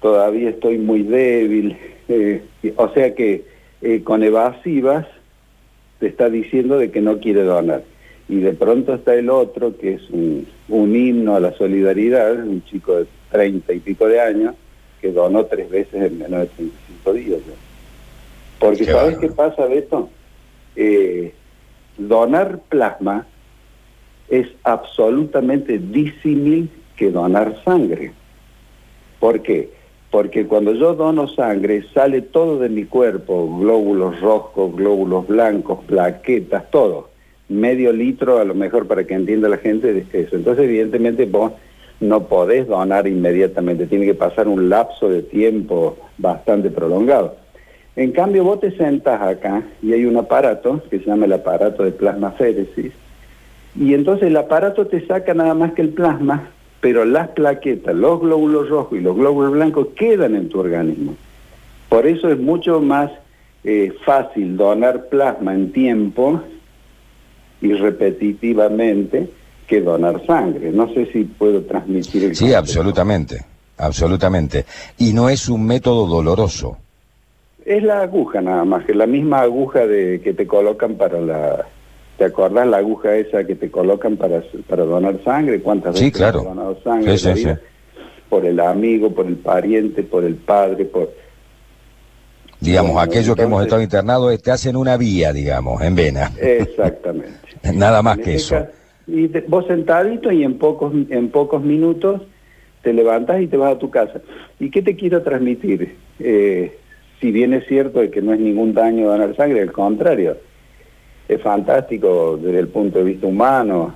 todavía 0.03 0.50
estoy 0.50 0.77
muy 0.77 1.01
débil, 1.03 1.77
eh, 2.10 2.43
o 2.75 2.89
sea 2.89 3.15
que 3.15 3.45
eh, 3.81 4.03
con 4.03 4.22
evasivas 4.22 5.07
te 6.00 6.07
está 6.07 6.29
diciendo 6.29 6.77
de 6.77 6.91
que 6.91 7.00
no 7.00 7.19
quiere 7.19 7.43
donar. 7.43 7.83
Y 8.27 8.39
de 8.39 8.51
pronto 8.51 8.95
está 8.95 9.15
el 9.15 9.29
otro, 9.29 9.77
que 9.77 9.93
es 9.93 10.01
un, 10.10 10.45
himno 10.67 11.36
a 11.36 11.39
la 11.39 11.53
solidaridad, 11.53 12.33
un 12.33 12.63
chico 12.65 12.98
de 12.98 13.05
treinta 13.31 13.72
y 13.72 13.79
pico 13.79 14.05
de 14.07 14.19
años, 14.19 14.55
que 15.01 15.13
donó 15.13 15.45
tres 15.45 15.69
veces 15.69 15.93
en 15.93 16.19
menos 16.19 16.41
de 16.41 16.45
35 16.48 17.13
días. 17.13 17.39
Porque 18.60 18.83
¿sabes 18.83 19.17
qué 19.19 19.29
pasa, 19.29 19.65
Beto? 19.67 20.10
Eh, 20.75 21.33
donar 21.98 22.60
plasma 22.67 23.25
es 24.27 24.48
absolutamente 24.63 25.79
disímil 25.79 26.69
que 26.98 27.10
donar 27.10 27.62
sangre. 27.63 28.12
¿Por 29.19 29.41
qué? 29.41 29.83
Porque 30.13 30.46
cuando 30.46 30.75
yo 30.75 30.93
dono 30.93 31.27
sangre 31.27 31.86
sale 31.91 32.22
todo 32.22 32.60
de 32.60 32.70
mi 32.70 32.86
cuerpo, 32.86 33.58
glóbulos 33.58 34.22
rojos, 34.22 34.75
glóbulos 34.75 35.25
blancos, 35.25 35.79
plaquetas, 35.88 36.70
todo. 36.70 37.10
Medio 37.50 37.91
litro 37.91 38.38
a 38.38 38.46
lo 38.46 38.53
mejor 38.53 38.86
para 38.86 39.05
que 39.05 39.15
entienda 39.15 39.50
la 39.50 39.58
gente 39.58 40.05
eso. 40.13 40.36
Entonces 40.36 40.65
evidentemente 40.65 41.25
vos 41.25 41.53
no 42.00 42.27
podés 42.27 42.67
donar 42.67 43.08
inmediatamente, 43.08 43.88
tiene 43.88 44.05
que 44.05 44.13
pasar 44.13 44.48
un 44.48 44.70
lapso 44.70 45.10
de 45.10 45.24
tiempo 45.24 45.98
bastante 46.20 46.70
prolongado. 46.70 47.36
En 47.96 48.12
cambio 48.12 48.43
vos 48.43 48.60
te 48.60 48.70
sentás 48.77 49.20
acá 49.20 49.63
y 49.82 49.93
hay 49.93 50.05
un 50.05 50.17
aparato 50.17 50.79
que 50.91 51.00
se 51.00 51.05
llama 51.05 51.25
el 51.25 51.34
aparato 51.34 51.84
de 51.84 51.91
plasmaféresis 51.91 52.93
y 53.75 53.96
entonces 53.96 54.27
el 54.27 54.38
aparato 54.38 54.86
te 54.86 55.03
saca 55.08 55.34
nada 55.34 55.55
más 55.55 55.74
que 55.74 55.82
el 55.82 55.89
plasma 55.89 56.51
pero 56.84 57.06
las 57.06 57.30
plaquetas, 57.30 57.96
los 57.96 58.20
glóbulos 58.20 58.68
rojos 58.68 59.00
y 59.00 59.02
los 59.02 59.16
glóbulos 59.16 59.54
blancos 59.54 59.88
quedan 59.96 60.36
en 60.36 60.50
tu 60.50 60.60
organismo. 60.60 61.16
Por 61.88 62.06
eso 62.06 62.28
es 62.28 62.38
mucho 62.38 62.82
más 62.82 63.10
eh, 63.63 63.94
fácil 64.06 64.58
donar 64.58 65.08
plasma 65.08 65.54
en 65.54 65.72
tiempo 65.72 66.42
y 67.62 67.72
repetitivamente 67.72 69.30
que 69.66 69.80
donar 69.80 70.25
sangre. 70.25 70.72
No 70.74 70.94
sé 70.94 71.06
si 71.13 71.24
puedo 71.24 71.62
transmitir 71.62 72.25
el 72.25 72.36
Sí, 72.36 72.54
absolutamente, 72.54 73.46
absolutamente. 73.78 74.66
Y 74.98 75.13
no 75.13 75.30
es 75.30 75.48
un 75.48 75.66
método 75.66 76.06
doloroso. 76.06 76.75
Es 77.63 77.82
la 77.82 78.02
aguja 78.02 78.42
nada 78.42 78.66
más, 78.66 78.84
que 78.84 78.94
la 78.94 79.08
misma 79.08 79.40
aguja 79.40 79.88
de 79.88 80.20
que 80.22 80.34
te 80.34 80.46
colocan 80.46 80.96
para 80.96 81.22
la 81.22 81.66
¿Te 82.17 82.25
acordás 82.25 82.67
la 82.67 82.77
aguja 82.77 83.15
esa 83.15 83.43
que 83.43 83.55
te 83.55 83.72
colocan 83.72 84.17
para, 84.17 84.43
para 84.67 84.86
donar 84.86 85.20
sangre? 85.24 85.62
¿Cuántas 85.62 85.93
veces 85.93 86.13
claro. 86.13 86.39
has 86.39 86.46
donado 86.46 86.77
sangre? 86.84 87.17
Sí, 87.17 87.48
Por 88.29 88.46
el 88.46 88.60
amigo, 88.60 89.12
por 89.12 89.25
el 89.25 89.36
pariente, 89.36 90.03
por 90.03 90.24
el 90.24 90.36
padre, 90.36 90.86
por... 90.86 91.12
Digamos, 92.60 93.01
aquellos 93.01 93.36
que 93.36 93.41
hemos 93.41 93.63
estado 93.63 93.82
internados 93.82 94.41
te 94.41 94.51
hacen 94.51 94.77
una 94.77 94.96
vía, 94.96 95.34
digamos, 95.34 95.82
en 95.82 95.96
vena. 95.96 96.32
Exactamente. 96.39 97.34
Nada 97.74 98.01
más 98.01 98.17
que 98.20 98.36
eso. 98.36 98.65
y 99.08 99.27
vos 99.48 99.65
sentadito 99.67 100.32
y 100.32 100.43
en 100.43 100.58
pocos, 100.58 100.93
en 101.10 101.29
pocos 101.29 101.62
minutos 101.62 102.22
te 102.84 102.93
levantas 102.93 103.41
y 103.41 103.48
te 103.48 103.58
vas 103.58 103.75
a 103.75 103.79
tu 103.79 103.89
casa. 103.89 104.22
¿Y 104.60 104.70
qué 104.70 104.82
te 104.82 104.96
quiero 104.96 105.24
transmitir? 105.24 105.96
Eh, 106.20 106.77
si 107.20 107.32
bien 107.32 107.53
es 107.53 107.65
cierto 107.67 108.01
de 108.01 108.12
que 108.12 108.22
no 108.22 108.34
es 108.34 108.39
ningún 108.39 108.74
daño 108.74 109.08
donar 109.08 109.36
sangre, 109.36 109.62
al 109.62 109.72
contrario, 109.72 110.38
es 111.27 111.42
fantástico 111.42 112.38
desde 112.42 112.60
el 112.60 112.68
punto 112.68 113.00
de 113.00 113.06
vista 113.06 113.27
humano. 113.27 113.96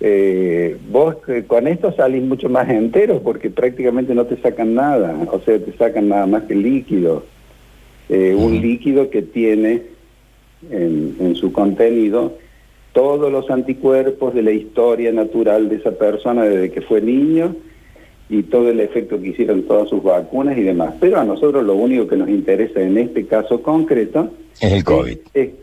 Eh, 0.00 0.76
vos 0.90 1.16
eh, 1.28 1.44
con 1.46 1.66
esto 1.66 1.92
salís 1.92 2.22
mucho 2.22 2.48
más 2.48 2.68
entero 2.68 3.20
porque 3.22 3.48
prácticamente 3.50 4.14
no 4.14 4.26
te 4.26 4.36
sacan 4.36 4.74
nada, 4.74 5.16
o 5.30 5.40
sea, 5.40 5.58
te 5.58 5.72
sacan 5.76 6.08
nada 6.08 6.26
más 6.26 6.44
que 6.44 6.54
líquido. 6.54 7.24
Eh, 8.08 8.34
un 8.36 8.60
líquido 8.60 9.08
que 9.08 9.22
tiene 9.22 9.82
en, 10.70 11.16
en 11.20 11.34
su 11.36 11.52
contenido 11.52 12.36
todos 12.92 13.32
los 13.32 13.50
anticuerpos 13.50 14.34
de 14.34 14.42
la 14.42 14.52
historia 14.52 15.10
natural 15.10 15.68
de 15.68 15.76
esa 15.76 15.92
persona 15.92 16.44
desde 16.44 16.70
que 16.70 16.80
fue 16.80 17.00
niño 17.00 17.56
y 18.28 18.42
todo 18.44 18.70
el 18.70 18.80
efecto 18.80 19.20
que 19.20 19.28
hicieron 19.28 19.64
todas 19.64 19.88
sus 19.88 20.02
vacunas 20.02 20.56
y 20.56 20.62
demás. 20.62 20.94
Pero 21.00 21.20
a 21.20 21.24
nosotros 21.24 21.64
lo 21.64 21.74
único 21.74 22.06
que 22.06 22.16
nos 22.16 22.28
interesa 22.28 22.80
en 22.80 22.98
este 22.98 23.26
caso 23.26 23.62
concreto 23.62 24.32
es 24.60 24.72
el 24.72 24.84
COVID. 24.84 25.18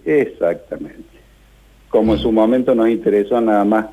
exactamente. 0.05 1.03
Como 1.89 2.13
en 2.13 2.19
su 2.19 2.31
momento 2.31 2.75
nos 2.75 2.89
interesó 2.89 3.41
nada 3.41 3.65
más 3.65 3.87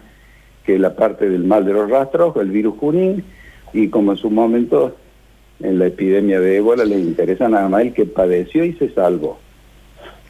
que 0.65 0.79
la 0.79 0.95
parte 0.95 1.29
del 1.29 1.45
mal 1.45 1.65
de 1.65 1.73
los 1.73 1.91
rastros, 1.91 2.37
el 2.37 2.51
virus 2.51 2.77
Junín, 2.79 3.25
y 3.73 3.89
como 3.89 4.13
en 4.13 4.19
su 4.19 4.31
momento 4.31 4.97
en 5.61 5.79
la 5.79 5.87
epidemia 5.87 6.41
de 6.41 6.59
ébola 6.59 6.85
les 6.85 7.01
interesa 7.01 7.49
nada 7.49 7.69
más 7.69 7.83
el 7.83 7.95
que 7.95 8.07
padeció 8.07 8.65
y 8.65 8.75
se 8.75 8.91
salvó. 8.91 9.39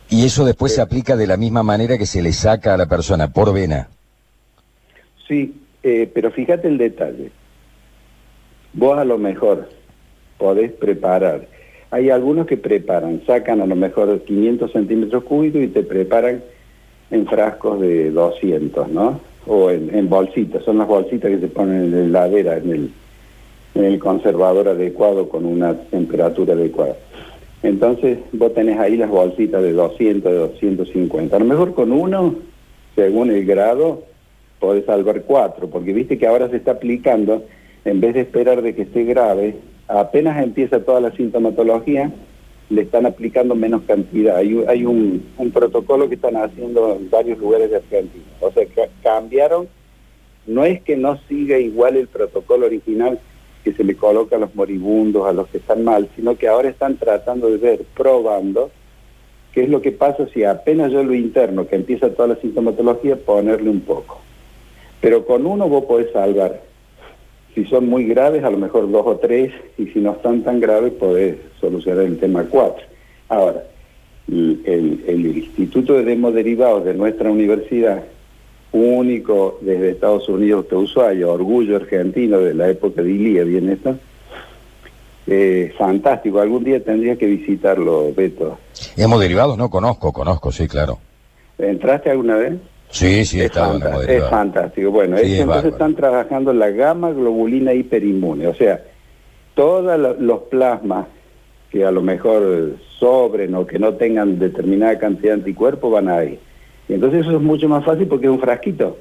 Y 0.09 0.25
eso 0.25 0.45
después 0.45 0.75
se 0.75 0.81
aplica 0.81 1.17
de 1.17 1.27
la 1.27 1.37
misma 1.37 1.63
manera 1.63 1.99
que 1.99 2.07
se 2.07 2.23
le 2.23 2.33
saca 2.33 2.75
a 2.75 2.77
la 2.79 2.87
persona, 2.87 3.31
por 3.31 3.53
vena. 3.53 3.89
Sí, 5.27 5.55
eh, 5.83 6.11
pero 6.13 6.31
fíjate 6.31 6.69
el 6.69 6.79
detalle. 6.79 7.31
Vos 8.79 8.99
a 8.99 9.05
lo 9.05 9.19
mejor 9.19 9.69
podés 10.39 10.73
preparar 10.73 11.47
hay 11.91 12.11
algunos 12.11 12.47
que 12.47 12.57
preparan, 12.57 13.23
sacan 13.27 13.61
a 13.61 13.67
lo 13.67 13.75
mejor 13.75 14.21
500 14.21 14.73
centímetros 14.73 15.25
cúbicos 15.25 15.63
y 15.63 15.69
te 15.69 15.83
preparan 15.83 16.43
en 17.11 17.27
frascos 17.27 17.81
de 17.81 18.11
200, 18.11 18.89
¿no? 18.91 19.21
O 19.47 19.71
en, 19.71 20.09
bolsitas, 20.11 20.63
son 20.65 20.77
las 20.77 20.87
bolsitas 20.87 21.31
que 21.31 21.39
se 21.39 21.49
ponen 21.49 21.85
en 21.85 22.13
la 22.13 22.27
heladera, 22.27 22.59
en 22.59 22.71
el, 22.71 22.91
en 23.75 23.85
el 23.85 23.99
conservador 23.99 24.69
adecuado 24.69 25.31
con 25.31 25.47
una 25.47 25.75
temperatura 25.75 26.53
adecuada. 26.53 26.97
Entonces 27.63 28.19
vos 28.33 28.53
tenés 28.53 28.79
ahí 28.79 28.99
las 28.99 29.09
bolsitas 29.09 29.63
de 29.63 29.73
200, 29.73 30.31
de 30.31 30.39
250. 30.39 31.35
A 31.35 31.39
lo 31.39 31.47
mejor 31.47 31.73
con 31.73 31.93
uno, 31.93 32.35
según 32.95 33.31
el 33.31 33.47
grado, 33.47 34.03
podés 34.61 34.85
salvar 34.85 35.23
cuatro, 35.23 35.71
porque 35.71 35.95
viste 35.95 36.19
que 36.19 36.27
ahora 36.27 36.51
se 36.51 36.57
está 36.57 36.73
aplicando, 36.73 37.45
en 37.85 38.01
vez 38.01 38.15
de 38.15 38.21
esperar 38.23 38.63
de 38.63 38.75
que 38.75 38.83
esté 38.83 39.05
grave, 39.05 39.57
apenas 39.87 40.43
empieza 40.43 40.81
toda 40.81 41.01
la 41.01 41.13
sintomatología, 41.13 42.13
le 42.71 42.83
están 42.83 43.07
aplicando 43.07 43.55
menos 43.55 43.83
cantidad. 43.87 44.37
Hay, 44.37 44.65
hay 44.69 44.85
un, 44.85 45.25
protocolo 45.53 46.09
que 46.09 46.17
están 46.17 46.37
haciendo 46.37 46.97
en 46.97 47.09
varios 47.09 47.39
lugares 47.39 47.71
de 47.71 47.77
Argentina. 47.77 48.25
O 48.41 48.53
sea, 48.53 48.65
cambiaron, 49.03 49.69
no 50.47 50.65
es 50.65 50.83
que 50.83 50.97
no 50.97 51.19
siga 51.29 51.59
igual 51.59 51.97
el 51.97 52.09
protocolo 52.09 52.67
original, 52.67 53.19
que 53.65 53.73
se 53.73 53.85
le 53.85 53.97
coloca 53.97 54.37
a 54.37 54.39
los 54.39 54.55
moribundos, 54.55 55.27
a 55.27 55.33
los 55.33 55.49
que 55.49 55.59
están 55.59 55.85
mal, 55.85 56.09
sino 56.15 56.37
que 56.37 56.49
ahora 56.49 56.69
están 56.69 56.97
tratando 56.97 57.51
de 57.51 57.57
ver, 57.57 57.83
probando, 57.97 58.71
qué 59.53 59.65
es 59.65 59.69
lo 59.69 59.81
que 59.81 59.93
pasa 59.93 60.29
si 60.33 60.45
apenas 60.45 60.93
yo 60.93 61.03
lo 61.03 61.15
interno, 61.15 61.67
que 61.67 61.77
empieza 61.77 62.11
toda 62.11 62.29
la 62.29 62.37
sintomatología, 62.37 63.17
ponerle 63.17 63.71
un 63.71 63.81
poco. 63.81 64.21
Pero 65.01 65.25
con 65.25 65.47
uno 65.47 65.69
vos 65.69 65.85
podés 65.85 66.13
salvar. 66.13 66.68
Si 67.59 67.65
son 67.65 67.89
muy 67.89 68.05
graves, 68.05 68.45
a 68.45 68.51
lo 68.51 68.57
mejor 68.57 68.89
dos 68.89 69.05
o 69.05 69.17
tres, 69.17 69.53
y 69.77 69.87
si 69.87 69.99
no 69.99 70.13
están 70.13 70.43
tan 70.45 70.61
graves, 70.61 70.93
podés 70.93 71.39
solucionar 71.61 72.05
el 72.05 72.17
tema 72.17 72.45
cuatro. 72.45 72.85
Ahora, 73.29 73.65
el, 74.29 75.03
el 75.05 75.27
Instituto 75.39 75.95
de 75.95 76.05
Demoderivados 76.05 76.85
de 76.85 76.95
nuestra 76.95 77.29
universidad 77.29 78.05
único 78.71 79.59
desde 79.61 79.91
Estados 79.91 80.29
Unidos 80.29 80.67
que 80.67 80.77
Ushuaia, 80.77 81.27
orgullo 81.27 81.75
argentino 81.75 82.39
de 82.39 82.55
la 82.55 82.69
época 82.69 83.03
de 83.03 83.11
Ilía, 83.11 83.43
bien 83.43 83.71
esto. 83.71 83.97
Eh, 85.27 85.75
fantástico, 85.77 86.39
algún 86.39 86.63
día 86.63 86.81
tendría 86.85 87.17
que 87.17 87.27
visitarlo, 87.27 88.13
Beto. 88.15 88.57
Hemos 88.97 89.19
derivado, 89.19 89.57
no 89.57 89.69
conozco, 89.69 90.13
conozco, 90.13 90.53
sí, 90.53 90.69
claro. 90.69 91.01
¿Entraste 91.59 92.09
alguna 92.09 92.37
vez? 92.37 92.53
Sí, 92.91 93.25
sí, 93.25 93.41
es, 93.41 93.53
es 94.09 94.29
fantástico. 94.29 94.91
Bueno, 94.91 95.19
entonces 95.19 95.73
están 95.73 95.95
trabajando 95.95 96.53
la 96.53 96.71
gama 96.71 97.11
globulina 97.11 97.75
hiperinmune, 97.75 98.47
o 98.47 98.55
sea, 98.55 98.81
todos 99.55 100.19
los 100.19 100.41
plasmas 100.45 101.07
que 101.71 101.85
a 101.85 101.91
lo 101.91 102.01
mejor 102.01 102.77
sobren 102.99 103.55
o 103.55 103.67
que 103.67 103.79
no 103.79 103.95
tengan 103.95 104.39
determinada 104.39 104.99
cantidad 104.99 105.35
de 105.35 105.41
anticuerpos 105.41 105.93
van 105.93 106.09
ahí. 106.09 106.39
Y 106.89 106.95
entonces 106.95 107.21
eso 107.21 107.37
es 107.37 107.43
mucho 107.43 107.69
más 107.69 107.85
fácil 107.85 108.07
porque 108.07 108.27
es 108.27 108.33
un 108.33 108.41
frasquito. 108.41 108.97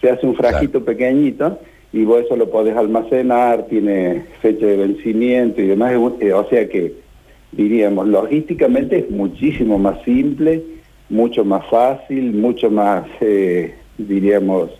Se 0.00 0.10
hace 0.10 0.26
un 0.26 0.36
frasquito 0.36 0.84
pequeñito 0.84 1.58
y 1.92 2.04
vos 2.04 2.24
eso 2.24 2.36
lo 2.36 2.50
podés 2.50 2.76
almacenar, 2.76 3.66
tiene 3.66 4.26
fecha 4.42 4.66
de 4.66 4.76
vencimiento 4.76 5.62
y 5.62 5.68
demás. 5.68 5.94
Eh, 6.20 6.32
o 6.32 6.48
sea 6.48 6.68
que, 6.68 6.92
diríamos, 7.52 8.06
logísticamente 8.06 8.98
es 8.98 9.10
muchísimo 9.10 9.78
más 9.78 10.02
simple, 10.02 10.62
mucho 11.08 11.44
más 11.44 11.66
fácil, 11.68 12.32
mucho 12.32 12.70
más, 12.70 13.04
eh, 13.20 13.74
diríamos, 13.96 14.70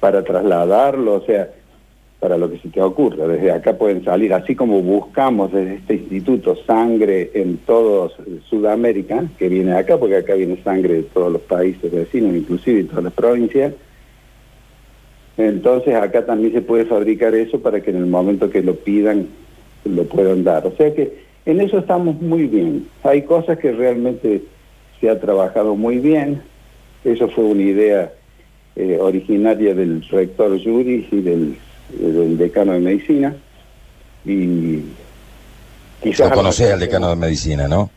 para 0.00 0.24
trasladarlo. 0.24 1.14
O 1.14 1.20
sea, 1.22 1.50
para 2.20 2.36
lo 2.36 2.50
que 2.50 2.58
se 2.58 2.68
te 2.68 2.80
ocurra. 2.80 3.26
Desde 3.26 3.50
acá 3.50 3.76
pueden 3.76 4.04
salir, 4.04 4.32
así 4.34 4.54
como 4.54 4.82
buscamos 4.82 5.52
desde 5.52 5.76
este 5.76 5.94
instituto 5.94 6.54
sangre 6.66 7.30
en 7.34 7.56
toda 7.58 8.10
Sudamérica, 8.48 9.24
que 9.38 9.48
viene 9.48 9.72
acá, 9.72 9.98
porque 9.98 10.16
acá 10.16 10.34
viene 10.34 10.62
sangre 10.62 10.94
de 10.94 11.02
todos 11.04 11.32
los 11.32 11.42
países 11.42 11.90
vecinos, 11.90 12.36
inclusive 12.36 12.82
de 12.82 12.88
todas 12.88 13.04
las 13.04 13.12
provincias. 13.14 13.72
Entonces 15.38 15.94
acá 15.94 16.26
también 16.26 16.52
se 16.52 16.60
puede 16.60 16.84
fabricar 16.84 17.34
eso 17.34 17.60
para 17.60 17.80
que 17.80 17.90
en 17.90 17.96
el 17.96 18.06
momento 18.06 18.50
que 18.50 18.62
lo 18.62 18.74
pidan 18.74 19.26
lo 19.86 20.04
puedan 20.04 20.44
dar. 20.44 20.66
O 20.66 20.72
sea 20.72 20.94
que 20.94 21.24
en 21.46 21.62
eso 21.62 21.78
estamos 21.78 22.20
muy 22.20 22.46
bien. 22.46 22.86
Hay 23.02 23.22
cosas 23.22 23.58
que 23.58 23.72
realmente 23.72 24.42
se 25.00 25.10
ha 25.10 25.20
trabajado 25.20 25.76
muy 25.76 25.98
bien. 25.98 26.42
Eso 27.04 27.28
fue 27.28 27.44
una 27.44 27.62
idea 27.62 28.12
eh, 28.76 28.98
originaria 29.00 29.74
del 29.74 30.02
rector 30.10 30.62
Juris 30.62 31.06
y 31.10 31.20
del 31.20 31.56
del 31.98 32.38
decano 32.38 32.72
de 32.72 32.80
medicina 32.80 33.34
y 34.24 34.82
quizás... 36.02 36.30
Lo 36.30 36.72
al 36.72 36.80
decano 36.80 37.10
de 37.10 37.16
medicina, 37.16 37.68
¿no? 37.68 37.90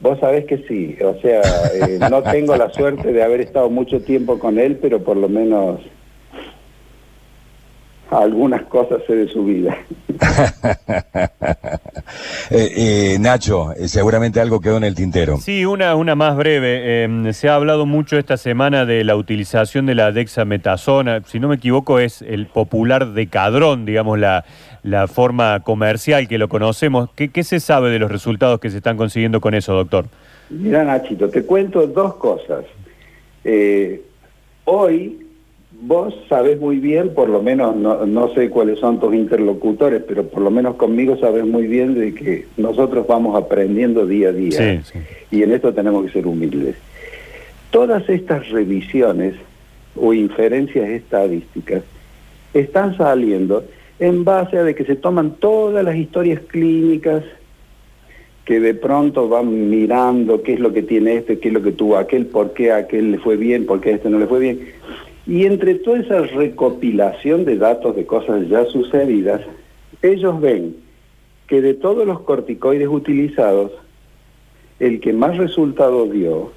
Vos 0.00 0.20
sabés 0.20 0.44
que 0.44 0.58
sí, 0.68 0.96
o 1.02 1.18
sea, 1.20 1.40
eh, 1.74 1.98
no 2.10 2.22
tengo 2.22 2.54
la 2.54 2.70
suerte 2.70 3.12
de 3.12 3.22
haber 3.22 3.40
estado 3.40 3.70
mucho 3.70 4.00
tiempo 4.00 4.38
con 4.38 4.58
él, 4.58 4.76
pero 4.76 5.02
por 5.02 5.16
lo 5.16 5.28
menos 5.28 5.80
algunas 8.10 8.62
cosas 8.64 9.00
sé 9.06 9.14
de 9.14 9.28
su 9.28 9.44
vida. 9.44 9.76
Eh, 12.50 13.14
eh, 13.14 13.18
Nacho, 13.18 13.72
eh, 13.72 13.88
seguramente 13.88 14.40
algo 14.40 14.60
quedó 14.60 14.76
en 14.76 14.84
el 14.84 14.94
tintero. 14.94 15.38
Sí, 15.38 15.64
una, 15.64 15.96
una 15.96 16.14
más 16.14 16.36
breve. 16.36 17.02
Em, 17.02 17.32
se 17.32 17.48
ha 17.48 17.56
hablado 17.56 17.86
mucho 17.86 18.16
esta 18.16 18.36
semana 18.36 18.86
de 18.86 19.02
la 19.02 19.16
utilización 19.16 19.86
de 19.86 19.96
la 19.96 20.12
dexametasona. 20.12 21.22
Si 21.26 21.40
no 21.40 21.48
me 21.48 21.56
equivoco, 21.56 21.98
es 21.98 22.22
el 22.22 22.46
popular 22.46 23.12
decadrón, 23.12 23.84
digamos, 23.84 24.20
la, 24.20 24.44
la 24.84 25.08
forma 25.08 25.58
comercial 25.60 26.28
que 26.28 26.38
lo 26.38 26.48
conocemos. 26.48 27.10
¿Qué, 27.16 27.30
¿Qué 27.30 27.42
se 27.42 27.58
sabe 27.58 27.90
de 27.90 27.98
los 27.98 28.12
resultados 28.12 28.60
que 28.60 28.70
se 28.70 28.76
están 28.76 28.96
consiguiendo 28.96 29.40
con 29.40 29.54
eso, 29.54 29.74
doctor? 29.74 30.06
Mira, 30.48 30.84
Nachito, 30.84 31.28
te 31.28 31.44
cuento 31.44 31.86
dos 31.88 32.14
cosas. 32.14 32.64
hoy 34.64 35.25
Vos 35.82 36.14
sabés 36.28 36.58
muy 36.58 36.78
bien, 36.78 37.10
por 37.10 37.28
lo 37.28 37.42
menos, 37.42 37.76
no, 37.76 38.34
sé 38.34 38.48
cuáles 38.48 38.78
son 38.78 38.98
tus 38.98 39.14
interlocutores, 39.14 40.02
pero 40.06 40.26
por 40.26 40.42
lo 40.42 40.50
menos 40.50 40.76
conmigo 40.76 41.18
sabés 41.18 41.44
muy 41.44 41.66
bien 41.66 41.94
de 41.94 42.14
que 42.14 42.46
nosotros 42.56 43.06
vamos 43.06 43.36
aprendiendo 43.36 44.06
día 44.06 44.30
a 44.30 44.32
día. 44.32 44.82
Y 45.30 45.42
en 45.42 45.52
esto 45.52 45.74
tenemos 45.74 46.06
que 46.06 46.12
ser 46.12 46.26
humildes. 46.26 46.76
Todas 47.70 48.08
estas 48.08 48.48
revisiones 48.48 49.34
o 49.96 50.14
inferencias 50.14 50.88
estadísticas 50.88 51.82
están 52.54 52.96
saliendo 52.96 53.64
en 53.98 54.24
base 54.24 54.58
a 54.58 54.64
de 54.64 54.74
que 54.74 54.84
se 54.84 54.96
toman 54.96 55.32
todas 55.32 55.84
las 55.84 55.96
historias 55.96 56.40
clínicas 56.48 57.22
que 58.46 58.60
de 58.60 58.74
pronto 58.74 59.28
van 59.28 59.68
mirando 59.68 60.42
qué 60.42 60.54
es 60.54 60.60
lo 60.60 60.72
que 60.72 60.82
tiene 60.82 61.16
este, 61.16 61.38
qué 61.38 61.48
es 61.48 61.54
lo 61.54 61.62
que 61.62 61.72
tuvo 61.72 61.98
aquel, 61.98 62.26
por 62.26 62.52
qué 62.54 62.70
a 62.70 62.76
aquel 62.76 63.10
le 63.10 63.18
fue 63.18 63.36
bien, 63.36 63.66
por 63.66 63.80
qué 63.80 63.90
a 63.90 63.94
este 63.96 64.08
no 64.08 64.18
le 64.18 64.26
fue 64.26 64.38
bien 64.38 64.60
y 65.26 65.44
entre 65.44 65.74
toda 65.76 65.98
esa 65.98 66.20
recopilación 66.20 67.44
de 67.44 67.56
datos 67.56 67.96
de 67.96 68.06
cosas 68.06 68.48
ya 68.48 68.64
sucedidas, 68.66 69.40
ellos 70.02 70.40
ven 70.40 70.76
que 71.48 71.60
de 71.60 71.74
todos 71.74 72.06
los 72.06 72.20
corticoides 72.20 72.88
utilizados, 72.88 73.72
el 74.78 75.00
que 75.00 75.12
más 75.12 75.36
resultado 75.36 76.06
dio, 76.06 76.52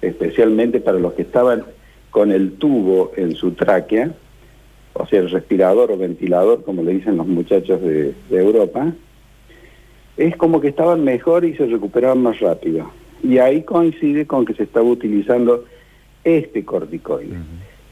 especialmente 0.00 0.80
para 0.80 0.98
los 0.98 1.12
que 1.14 1.22
estaban 1.22 1.64
con 2.10 2.32
el 2.32 2.52
tubo 2.52 3.12
en 3.16 3.34
su 3.34 3.52
tráquea, 3.52 4.14
o 4.94 5.06
sea, 5.06 5.20
el 5.20 5.30
respirador 5.30 5.92
o 5.92 5.98
ventilador, 5.98 6.64
como 6.64 6.82
le 6.82 6.94
dicen 6.94 7.18
los 7.18 7.26
muchachos 7.26 7.80
de, 7.82 8.14
Europa, 8.30 8.92
es 10.16 10.34
como 10.36 10.60
que 10.60 10.68
estaban 10.68 11.04
mejor 11.04 11.44
y 11.44 11.54
se 11.56 11.66
recuperaban 11.66 12.22
más 12.22 12.40
rápido. 12.40 12.90
Y 13.22 13.38
ahí 13.38 13.62
coincide 13.62 14.26
con 14.26 14.44
que 14.46 14.54
se 14.54 14.64
estaba 14.64 14.86
utilizando 14.86 15.64
este 16.24 16.64
corticoide 16.64 17.36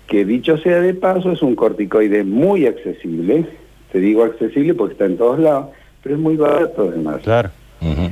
que 0.07 0.25
dicho 0.25 0.57
sea 0.59 0.81
de 0.81 0.95
paso 0.95 1.33
es 1.33 1.42
un 1.42 1.57
corticoide 1.57 2.25
muy 2.25 2.66
accesible, 2.66 3.47
te 3.92 4.01
digo 4.01 4.25
accesible 4.25 4.75
porque 4.75 4.92
está 4.92 5.07
en 5.07 5.16
todos 5.16 5.38
lados, 5.38 5.69
pero 6.03 6.14
es 6.14 6.21
muy 6.21 6.37
barato 6.37 6.88
además. 6.88 7.23
Claro. 7.23 7.51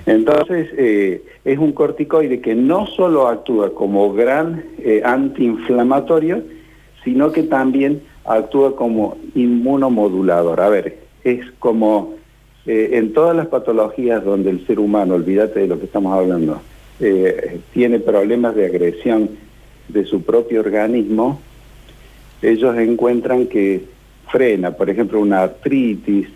Entonces, 0.06 0.68
eh, 0.76 1.22
es 1.44 1.58
un 1.58 1.72
corticoide 1.72 2.40
que 2.40 2.54
no 2.54 2.86
solo 2.86 3.28
actúa 3.28 3.74
como 3.74 4.12
gran 4.12 4.64
eh, 4.78 5.02
antiinflamatorio, 5.04 6.42
sino 7.02 7.32
que 7.32 7.44
también 7.44 8.02
actúa 8.24 8.76
como 8.76 9.16
inmunomodulador. 9.34 10.60
A 10.60 10.68
ver, 10.68 10.98
es 11.24 11.50
como 11.58 12.14
eh, 12.66 12.90
en 12.92 13.12
todas 13.12 13.34
las 13.34 13.46
patologías 13.46 14.24
donde 14.24 14.50
el 14.50 14.66
ser 14.66 14.78
humano, 14.78 15.14
olvídate 15.14 15.60
de 15.60 15.66
lo 15.66 15.78
que 15.78 15.86
estamos 15.86 16.16
hablando, 16.16 16.60
tiene 17.72 17.98
problemas 17.98 18.54
de 18.54 18.66
agresión 18.66 19.30
de 19.88 20.04
su 20.04 20.22
propio 20.22 20.60
organismo, 20.60 21.40
ellos 22.44 22.76
encuentran 22.76 23.46
que 23.46 23.84
frena, 24.30 24.72
por 24.72 24.90
ejemplo, 24.90 25.20
una 25.20 25.42
artritis, 25.42 26.28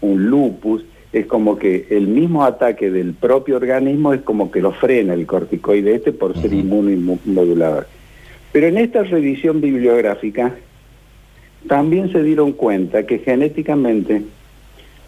un 0.00 0.26
lupus, 0.28 0.84
es 1.12 1.26
como 1.26 1.58
que 1.58 1.86
el 1.90 2.08
mismo 2.08 2.44
ataque 2.44 2.90
del 2.90 3.12
propio 3.12 3.56
organismo 3.56 4.12
es 4.12 4.22
como 4.22 4.50
que 4.50 4.60
lo 4.60 4.72
frena 4.72 5.14
el 5.14 5.26
corticoide 5.26 5.94
este 5.94 6.12
por 6.12 6.36
ser 6.40 6.52
inmunomodulador. 6.52 7.86
Pero 8.50 8.66
en 8.66 8.78
esta 8.78 9.02
revisión 9.02 9.60
bibliográfica 9.60 10.54
también 11.68 12.10
se 12.12 12.22
dieron 12.22 12.52
cuenta 12.52 13.06
que 13.06 13.18
genéticamente 13.18 14.22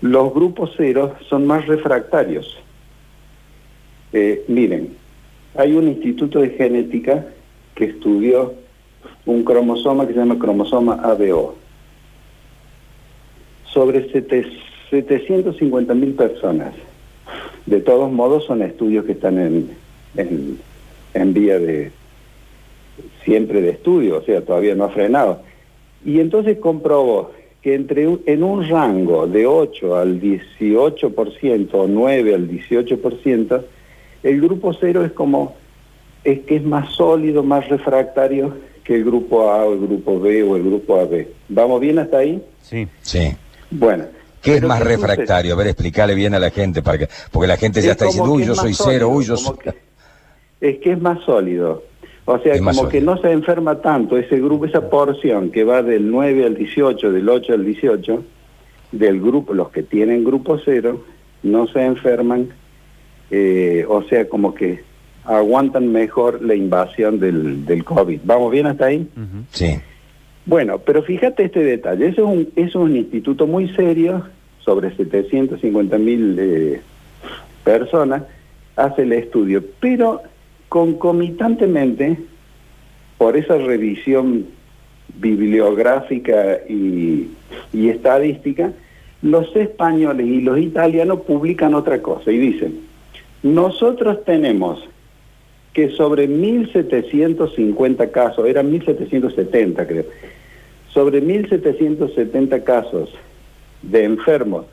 los 0.02 0.32
grupos 0.34 0.76
ceros 0.76 1.12
son 1.28 1.46
más 1.46 1.66
refractarios. 1.66 2.58
Eh, 4.12 4.44
miren, 4.48 4.90
hay 5.56 5.72
un 5.72 5.88
instituto 5.88 6.40
de 6.40 6.50
genética 6.50 7.26
que 7.74 7.86
estudió 7.86 8.54
un 9.26 9.44
cromosoma 9.44 10.06
que 10.06 10.12
se 10.12 10.18
llama 10.18 10.38
cromosoma 10.38 10.94
ABO. 11.02 11.54
Sobre 13.66 14.10
750 14.10 15.94
mil 15.94 16.14
personas. 16.14 16.74
De 17.66 17.80
todos 17.80 18.12
modos 18.12 18.44
son 18.44 18.62
estudios 18.62 19.04
que 19.04 19.12
están 19.12 19.38
en, 19.38 19.70
en, 21.14 21.34
vía 21.34 21.58
de 21.58 21.90
siempre 23.24 23.62
de 23.62 23.70
estudio, 23.70 24.18
o 24.18 24.22
sea, 24.22 24.42
todavía 24.42 24.74
no 24.74 24.84
ha 24.84 24.90
frenado. 24.90 25.40
Y 26.04 26.20
entonces 26.20 26.58
comprobó 26.58 27.32
que 27.62 27.74
entre 27.74 28.18
en 28.26 28.42
un 28.42 28.68
rango 28.68 29.26
de 29.26 29.46
8 29.46 29.96
al 29.96 30.20
18% 30.20 31.68
o 31.72 31.88
9 31.88 32.34
al 32.34 32.48
18%, 32.48 33.64
el 34.22 34.40
grupo 34.40 34.74
cero 34.74 35.04
es 35.04 35.12
como 35.12 35.56
es 36.24 36.40
que 36.40 36.56
es 36.56 36.64
más 36.64 36.94
sólido, 36.94 37.42
más 37.42 37.68
refractario 37.68 38.54
que 38.84 38.94
el 38.94 39.04
grupo 39.04 39.50
A 39.50 39.64
o 39.64 39.72
el 39.72 39.80
grupo 39.80 40.20
B 40.20 40.42
o 40.42 40.56
el 40.56 40.62
grupo 40.62 41.00
AB. 41.00 41.26
¿Vamos 41.48 41.80
bien 41.80 41.98
hasta 41.98 42.18
ahí? 42.18 42.44
Sí. 42.62 42.86
Sí. 43.02 43.34
Bueno, 43.70 44.04
¿Qué 44.44 44.56
es 44.56 44.62
más 44.62 44.80
refractario? 44.80 45.54
A 45.54 45.56
ver, 45.56 45.68
explicarle 45.68 46.14
bien 46.14 46.34
a 46.34 46.38
la 46.38 46.50
gente, 46.50 46.82
para 46.82 46.98
que, 46.98 47.08
porque 47.32 47.48
la 47.48 47.56
gente 47.56 47.80
ya 47.80 47.92
está 47.92 48.04
diciendo, 48.04 48.30
uy, 48.30 48.44
yo 48.44 48.54
soy 48.54 48.74
cero, 48.74 49.08
uy, 49.08 49.24
yo 49.24 49.38
soy... 49.38 49.56
es 50.60 50.78
que 50.80 50.92
es 50.92 51.00
más 51.00 51.24
sólido. 51.24 51.82
O 52.26 52.38
sea, 52.38 52.58
como 52.58 52.88
que 52.88 53.00
no 53.00 53.16
se 53.18 53.32
enferma 53.32 53.80
tanto 53.80 54.18
ese 54.18 54.36
grupo, 54.36 54.66
esa 54.66 54.88
porción 54.88 55.50
que 55.50 55.64
va 55.64 55.82
del 55.82 56.10
9 56.10 56.44
al 56.44 56.54
18, 56.56 57.10
del 57.10 57.28
8 57.28 57.52
al 57.54 57.64
18, 57.64 58.24
del 58.92 59.20
grupo, 59.20 59.54
los 59.54 59.70
que 59.70 59.82
tienen 59.82 60.24
grupo 60.24 60.58
cero, 60.62 61.04
no 61.42 61.66
se 61.66 61.84
enferman, 61.84 62.48
eh, 63.30 63.84
o 63.88 64.02
sea, 64.04 64.28
como 64.28 64.54
que 64.54 64.82
aguantan 65.24 65.90
mejor 65.90 66.42
la 66.42 66.54
invasión 66.54 67.18
del, 67.18 67.64
del 67.64 67.84
COVID. 67.84 68.20
¿Vamos 68.24 68.52
bien 68.52 68.66
hasta 68.66 68.86
ahí? 68.86 69.08
Sí. 69.50 69.78
Bueno, 70.46 70.78
pero 70.78 71.02
fíjate 71.02 71.44
este 71.44 71.60
detalle, 71.60 72.08
eso 72.08 72.22
es 72.22 72.36
un, 72.36 72.48
es 72.56 72.74
un 72.74 72.96
instituto 72.96 73.46
muy 73.46 73.68
serio, 73.74 74.24
sobre 74.58 74.94
750 74.94 75.98
mil 75.98 76.36
eh, 76.38 76.80
personas, 77.64 78.24
hace 78.76 79.02
el 79.02 79.12
estudio, 79.12 79.62
pero 79.80 80.22
concomitantemente, 80.68 82.18
por 83.18 83.36
esa 83.36 83.56
revisión 83.56 84.46
bibliográfica 85.18 86.58
y, 86.68 87.28
y 87.72 87.88
estadística, 87.88 88.72
los 89.22 89.54
españoles 89.56 90.26
y 90.26 90.40
los 90.40 90.58
italianos 90.58 91.20
publican 91.20 91.74
otra 91.74 92.02
cosa 92.02 92.30
y 92.30 92.38
dicen, 92.38 92.80
nosotros 93.42 94.24
tenemos 94.24 94.86
que 95.74 95.90
sobre 95.90 96.28
1.750 96.28 98.10
casos, 98.12 98.46
eran 98.46 98.72
1.770 98.72 99.86
creo, 99.86 100.04
sobre 100.88 101.22
1.770 101.22 102.62
casos 102.62 103.12
de 103.82 104.04
enfermos, 104.04 104.66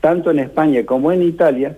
tanto 0.00 0.30
en 0.30 0.38
España 0.40 0.84
como 0.84 1.12
en 1.12 1.22
Italia, 1.22 1.76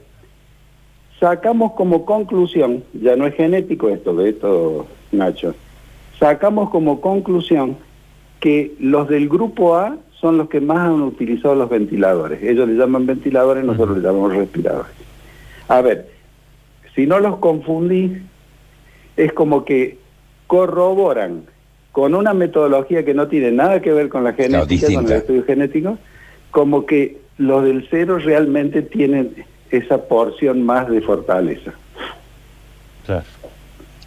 sacamos 1.18 1.72
como 1.72 2.06
conclusión, 2.06 2.84
ya 2.94 3.16
no 3.16 3.26
es 3.26 3.34
genético 3.34 3.88
esto, 3.88 4.14
de 4.14 4.30
esto, 4.30 4.86
Nacho, 5.10 5.54
sacamos 6.18 6.70
como 6.70 7.00
conclusión 7.00 7.76
que 8.38 8.74
los 8.78 9.08
del 9.08 9.28
grupo 9.28 9.74
A 9.74 9.98
son 10.20 10.38
los 10.38 10.48
que 10.48 10.60
más 10.60 10.78
han 10.78 11.02
utilizado 11.02 11.54
los 11.54 11.68
ventiladores. 11.68 12.42
Ellos 12.42 12.68
le 12.68 12.74
llaman 12.74 13.06
ventiladores, 13.06 13.64
nosotros 13.64 13.98
le 13.98 14.04
llamamos 14.04 14.34
respiradores. 14.34 14.92
A 15.68 15.80
ver, 15.80 16.08
si 16.94 17.06
no 17.06 17.18
los 17.20 17.36
confundí, 17.36 18.20
es 19.18 19.32
como 19.32 19.64
que 19.64 19.98
corroboran 20.46 21.44
con 21.92 22.14
una 22.14 22.32
metodología 22.32 23.04
que 23.04 23.12
no 23.12 23.28
tiene 23.28 23.50
nada 23.50 23.82
que 23.82 23.92
ver 23.92 24.08
con 24.08 24.24
la 24.24 24.32
genética, 24.32 24.86
con 24.94 25.06
el 25.06 25.12
estudio 25.12 25.44
genético, 25.44 25.98
como 26.50 26.86
que 26.86 27.18
los 27.36 27.64
del 27.64 27.86
cero 27.90 28.18
realmente 28.18 28.82
tienen 28.82 29.44
esa 29.70 29.98
porción 30.04 30.62
más 30.62 30.88
de 30.88 31.00
fortaleza. 31.02 31.72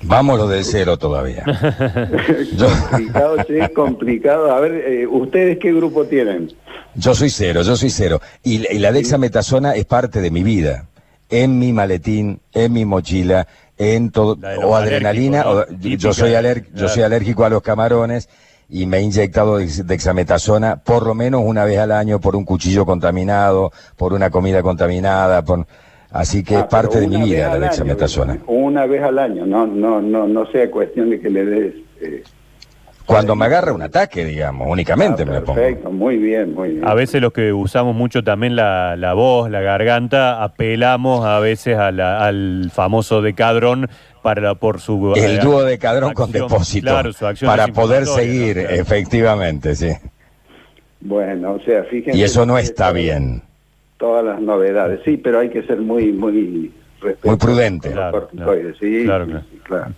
Vamos 0.04 0.40
lo 0.40 0.48
del 0.48 0.64
cero 0.64 0.98
todavía. 0.98 1.44
complicado, 2.90 3.38
sí, 3.48 3.60
complicado. 3.76 4.52
A 4.52 4.60
ver, 4.60 4.74
eh, 4.74 5.08
¿ustedes 5.08 5.60
qué 5.60 5.74
grupo 5.74 6.06
tienen? 6.06 6.52
Yo 6.96 7.14
soy 7.14 7.30
cero, 7.30 7.62
yo 7.62 7.76
soy 7.76 7.90
cero. 7.90 8.22
Y, 8.44 8.80
la 8.80 8.92
dexametasona 8.92 9.76
es 9.76 9.86
parte 9.86 10.22
de 10.22 10.32
mi 10.32 10.44
vida. 10.44 10.88
En 11.30 11.60
mi 11.60 11.72
maletín, 11.72 12.40
en 12.54 12.74
mi 12.74 12.84
mochila, 12.86 13.48
en 13.82 14.12
todo, 14.12 14.38
o 14.64 14.76
adrenalina, 14.76 15.44
yo 15.80 16.14
soy 16.14 16.34
yo 16.76 16.88
soy 16.88 17.02
alérgico 17.02 17.46
a 17.46 17.50
los 17.50 17.64
camarones 17.64 18.30
y 18.70 18.86
me 18.86 19.00
he 19.00 19.02
inyectado 19.02 19.58
dexametasona 19.58 20.78
por 20.78 21.08
lo 21.08 21.16
menos 21.16 21.42
una 21.44 21.66
vez 21.66 21.80
al 21.80 21.92
año 21.92 22.22
por 22.22 22.36
un 22.36 22.46
cuchillo 22.46 22.86
contaminado, 22.86 23.72
por 23.98 24.14
una 24.14 24.30
comida 24.30 24.62
contaminada, 24.62 25.44
por 25.44 25.66
así 26.12 26.44
que 26.44 26.56
es 26.56 26.62
ah, 26.62 26.70
parte 26.70 27.00
de 27.00 27.08
mi 27.08 27.24
vida 27.24 27.50
la 27.50 27.60
dexametasona. 27.60 28.38
una 28.46 28.86
vez 28.86 29.02
al 29.02 29.18
año, 29.18 29.48
no 29.48 29.66
no 29.66 30.00
no 30.00 30.28
no 30.28 30.46
sea 30.52 30.70
cuestión 30.70 31.10
de 31.10 31.20
que 31.20 31.30
le 31.32 31.46
des 31.46 31.74
eh, 32.02 32.24
cuando 33.06 33.36
me 33.36 33.46
agarra 33.46 33.74
un 33.74 33.82
ataque, 33.82 34.26
digamos, 34.26 34.68
únicamente 34.70 35.26
me 35.26 35.42
pongo. 35.42 35.56
Perfecto, 35.56 35.92
muy 35.92 36.18
bien, 36.18 36.54
muy 36.54 36.70
bien. 36.70 36.88
A 36.88 36.94
veces 36.94 37.22
los 37.22 37.34
que 37.34 37.54
usamos 37.54 37.96
mucho 37.96 38.24
también 38.24 38.56
la, 38.56 38.96
la 38.96 39.14
voz, 39.14 39.50
la 39.50 39.62
garganta, 39.62 40.44
apelamos 40.44 41.26
a 41.26 41.40
veces 41.40 41.78
al 41.78 42.72
famoso 42.74 43.22
decadrón 43.22 43.90
para 44.22 44.56
por 44.56 44.80
su 44.80 45.14
el 45.16 45.38
eh, 45.38 45.40
dúo 45.42 45.64
decadrón 45.64 46.14
con 46.14 46.32
depósito 46.32 46.88
claro, 46.92 47.12
su 47.12 47.26
acción 47.26 47.50
para 47.50 47.68
poder 47.68 48.06
seguir, 48.06 48.58
efectivamente, 48.60 49.76
sí. 49.76 49.92
Bueno, 51.00 51.54
o 51.54 51.60
sea, 51.62 51.84
fíjense. 51.86 52.18
Y 52.18 52.24
eso 52.24 52.46
no 52.46 52.58
está 52.58 52.92
bien. 52.92 53.42
Todas 53.98 54.24
las 54.24 54.40
novedades, 54.40 55.02
sí, 55.04 55.18
pero 55.18 55.40
hay 55.40 55.50
que 55.50 55.64
ser 55.64 55.80
muy, 55.80 56.12
muy 56.12 56.72
muy 57.24 57.36
prudente. 57.36 57.92
Claro, 57.92 58.30
sí, 58.80 59.06
claro. 59.64 59.92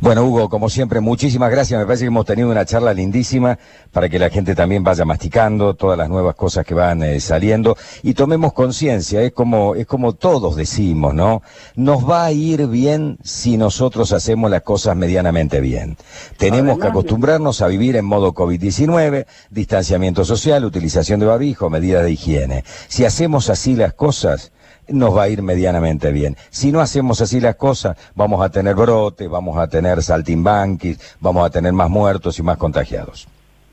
Bueno, 0.00 0.24
Hugo, 0.24 0.48
como 0.48 0.68
siempre, 0.68 1.00
muchísimas 1.00 1.50
gracias. 1.50 1.78
Me 1.78 1.86
parece 1.86 2.04
que 2.04 2.08
hemos 2.08 2.26
tenido 2.26 2.50
una 2.50 2.64
charla 2.64 2.92
lindísima 2.92 3.58
para 3.92 4.08
que 4.08 4.18
la 4.18 4.28
gente 4.28 4.54
también 4.54 4.82
vaya 4.82 5.04
masticando 5.04 5.74
todas 5.74 5.96
las 5.96 6.08
nuevas 6.08 6.34
cosas 6.34 6.66
que 6.66 6.74
van 6.74 7.02
eh, 7.02 7.20
saliendo 7.20 7.76
y 8.02 8.14
tomemos 8.14 8.52
conciencia. 8.52 9.22
Es 9.22 9.32
como, 9.32 9.74
es 9.74 9.86
como 9.86 10.14
todos 10.14 10.56
decimos, 10.56 11.14
¿no? 11.14 11.42
Nos 11.76 12.08
va 12.08 12.24
a 12.24 12.32
ir 12.32 12.66
bien 12.66 13.18
si 13.22 13.56
nosotros 13.56 14.12
hacemos 14.12 14.50
las 14.50 14.62
cosas 14.62 14.96
medianamente 14.96 15.60
bien. 15.60 15.96
Tenemos 16.38 16.78
que 16.78 16.88
acostumbrarnos 16.88 17.62
a 17.62 17.68
vivir 17.68 17.96
en 17.96 18.04
modo 18.04 18.34
COVID-19, 18.34 19.26
distanciamiento 19.50 20.24
social, 20.24 20.64
utilización 20.64 21.20
de 21.20 21.26
barbijo, 21.26 21.70
medidas 21.70 22.04
de 22.04 22.12
higiene. 22.12 22.64
Si 22.88 23.04
hacemos 23.04 23.48
así 23.48 23.76
las 23.76 23.94
cosas, 23.94 24.52
nos 24.88 25.16
va 25.16 25.24
a 25.24 25.28
ir 25.28 25.42
medianamente 25.42 26.12
bien. 26.12 26.36
Si 26.50 26.72
no 26.72 26.80
hacemos 26.80 27.20
así 27.20 27.40
las 27.40 27.56
cosas, 27.56 27.96
vamos 28.14 28.44
a 28.44 28.50
tener 28.50 28.74
brotes, 28.74 29.28
vamos 29.28 29.58
a 29.58 29.68
tener 29.68 30.02
saltimbanquis, 30.02 31.16
vamos 31.20 31.46
a 31.46 31.50
tener 31.50 31.72
más 31.72 31.90
muertos 31.90 32.38
y 32.38 32.42
más 32.42 32.56
contagiados. 32.56 33.28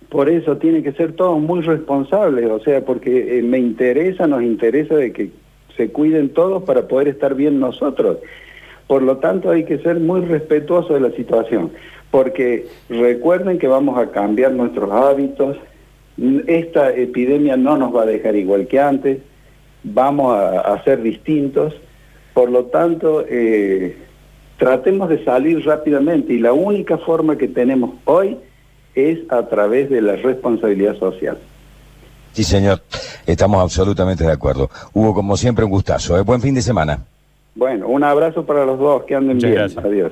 Por 0.09 0.29
eso 0.29 0.57
tiene 0.57 0.83
que 0.83 0.91
ser 0.91 1.13
todos 1.13 1.39
muy 1.39 1.61
responsables, 1.61 2.49
o 2.49 2.59
sea, 2.59 2.83
porque 2.83 3.39
eh, 3.39 3.41
me 3.43 3.59
interesa, 3.59 4.27
nos 4.27 4.43
interesa 4.43 4.95
de 4.95 5.13
que 5.13 5.31
se 5.77 5.89
cuiden 5.89 6.29
todos 6.29 6.63
para 6.63 6.87
poder 6.87 7.07
estar 7.07 7.33
bien 7.33 7.59
nosotros. 7.59 8.17
Por 8.87 9.03
lo 9.03 9.17
tanto, 9.17 9.49
hay 9.51 9.63
que 9.63 9.77
ser 9.79 10.01
muy 10.01 10.21
respetuosos 10.21 10.93
de 10.93 10.99
la 10.99 11.15
situación, 11.15 11.71
porque 12.11 12.67
recuerden 12.89 13.57
que 13.57 13.67
vamos 13.67 13.97
a 13.97 14.11
cambiar 14.11 14.51
nuestros 14.51 14.91
hábitos, 14.91 15.57
esta 16.45 16.93
epidemia 16.93 17.55
no 17.55 17.77
nos 17.77 17.95
va 17.95 18.03
a 18.03 18.05
dejar 18.05 18.35
igual 18.35 18.67
que 18.67 18.81
antes, 18.81 19.19
vamos 19.83 20.35
a, 20.35 20.81
ser 20.83 21.01
distintos, 21.01 21.73
por 22.33 22.49
lo 22.49 22.65
tanto, 22.65 23.25
eh, 23.27 23.97
tratemos 24.57 25.09
de 25.09 25.23
salir 25.23 25.65
rápidamente 25.65 26.33
y 26.33 26.39
la 26.39 26.53
única 26.53 26.97
forma 26.97 27.37
que 27.37 27.47
tenemos 27.47 27.91
hoy 28.05 28.37
es 28.95 29.19
a 29.29 29.47
través 29.47 29.89
de 29.89 30.01
la 30.01 30.15
responsabilidad 30.15 30.95
social. 30.97 31.37
Sí, 32.33 32.43
señor, 32.43 32.81
estamos 33.25 33.61
absolutamente 33.61 34.23
de 34.23 34.31
acuerdo. 34.31 34.69
Hugo, 34.93 35.13
como 35.13 35.35
siempre, 35.35 35.65
un 35.65 35.71
gustazo. 35.71 36.17
¿eh? 36.17 36.21
Buen 36.21 36.41
fin 36.41 36.55
de 36.55 36.61
semana. 36.61 36.99
Bueno, 37.55 37.87
un 37.89 38.03
abrazo 38.03 38.45
para 38.45 38.65
los 38.65 38.79
dos, 38.79 39.03
que 39.03 39.15
anden 39.15 39.37
bien. 39.37 39.57
Adiós. 39.57 40.09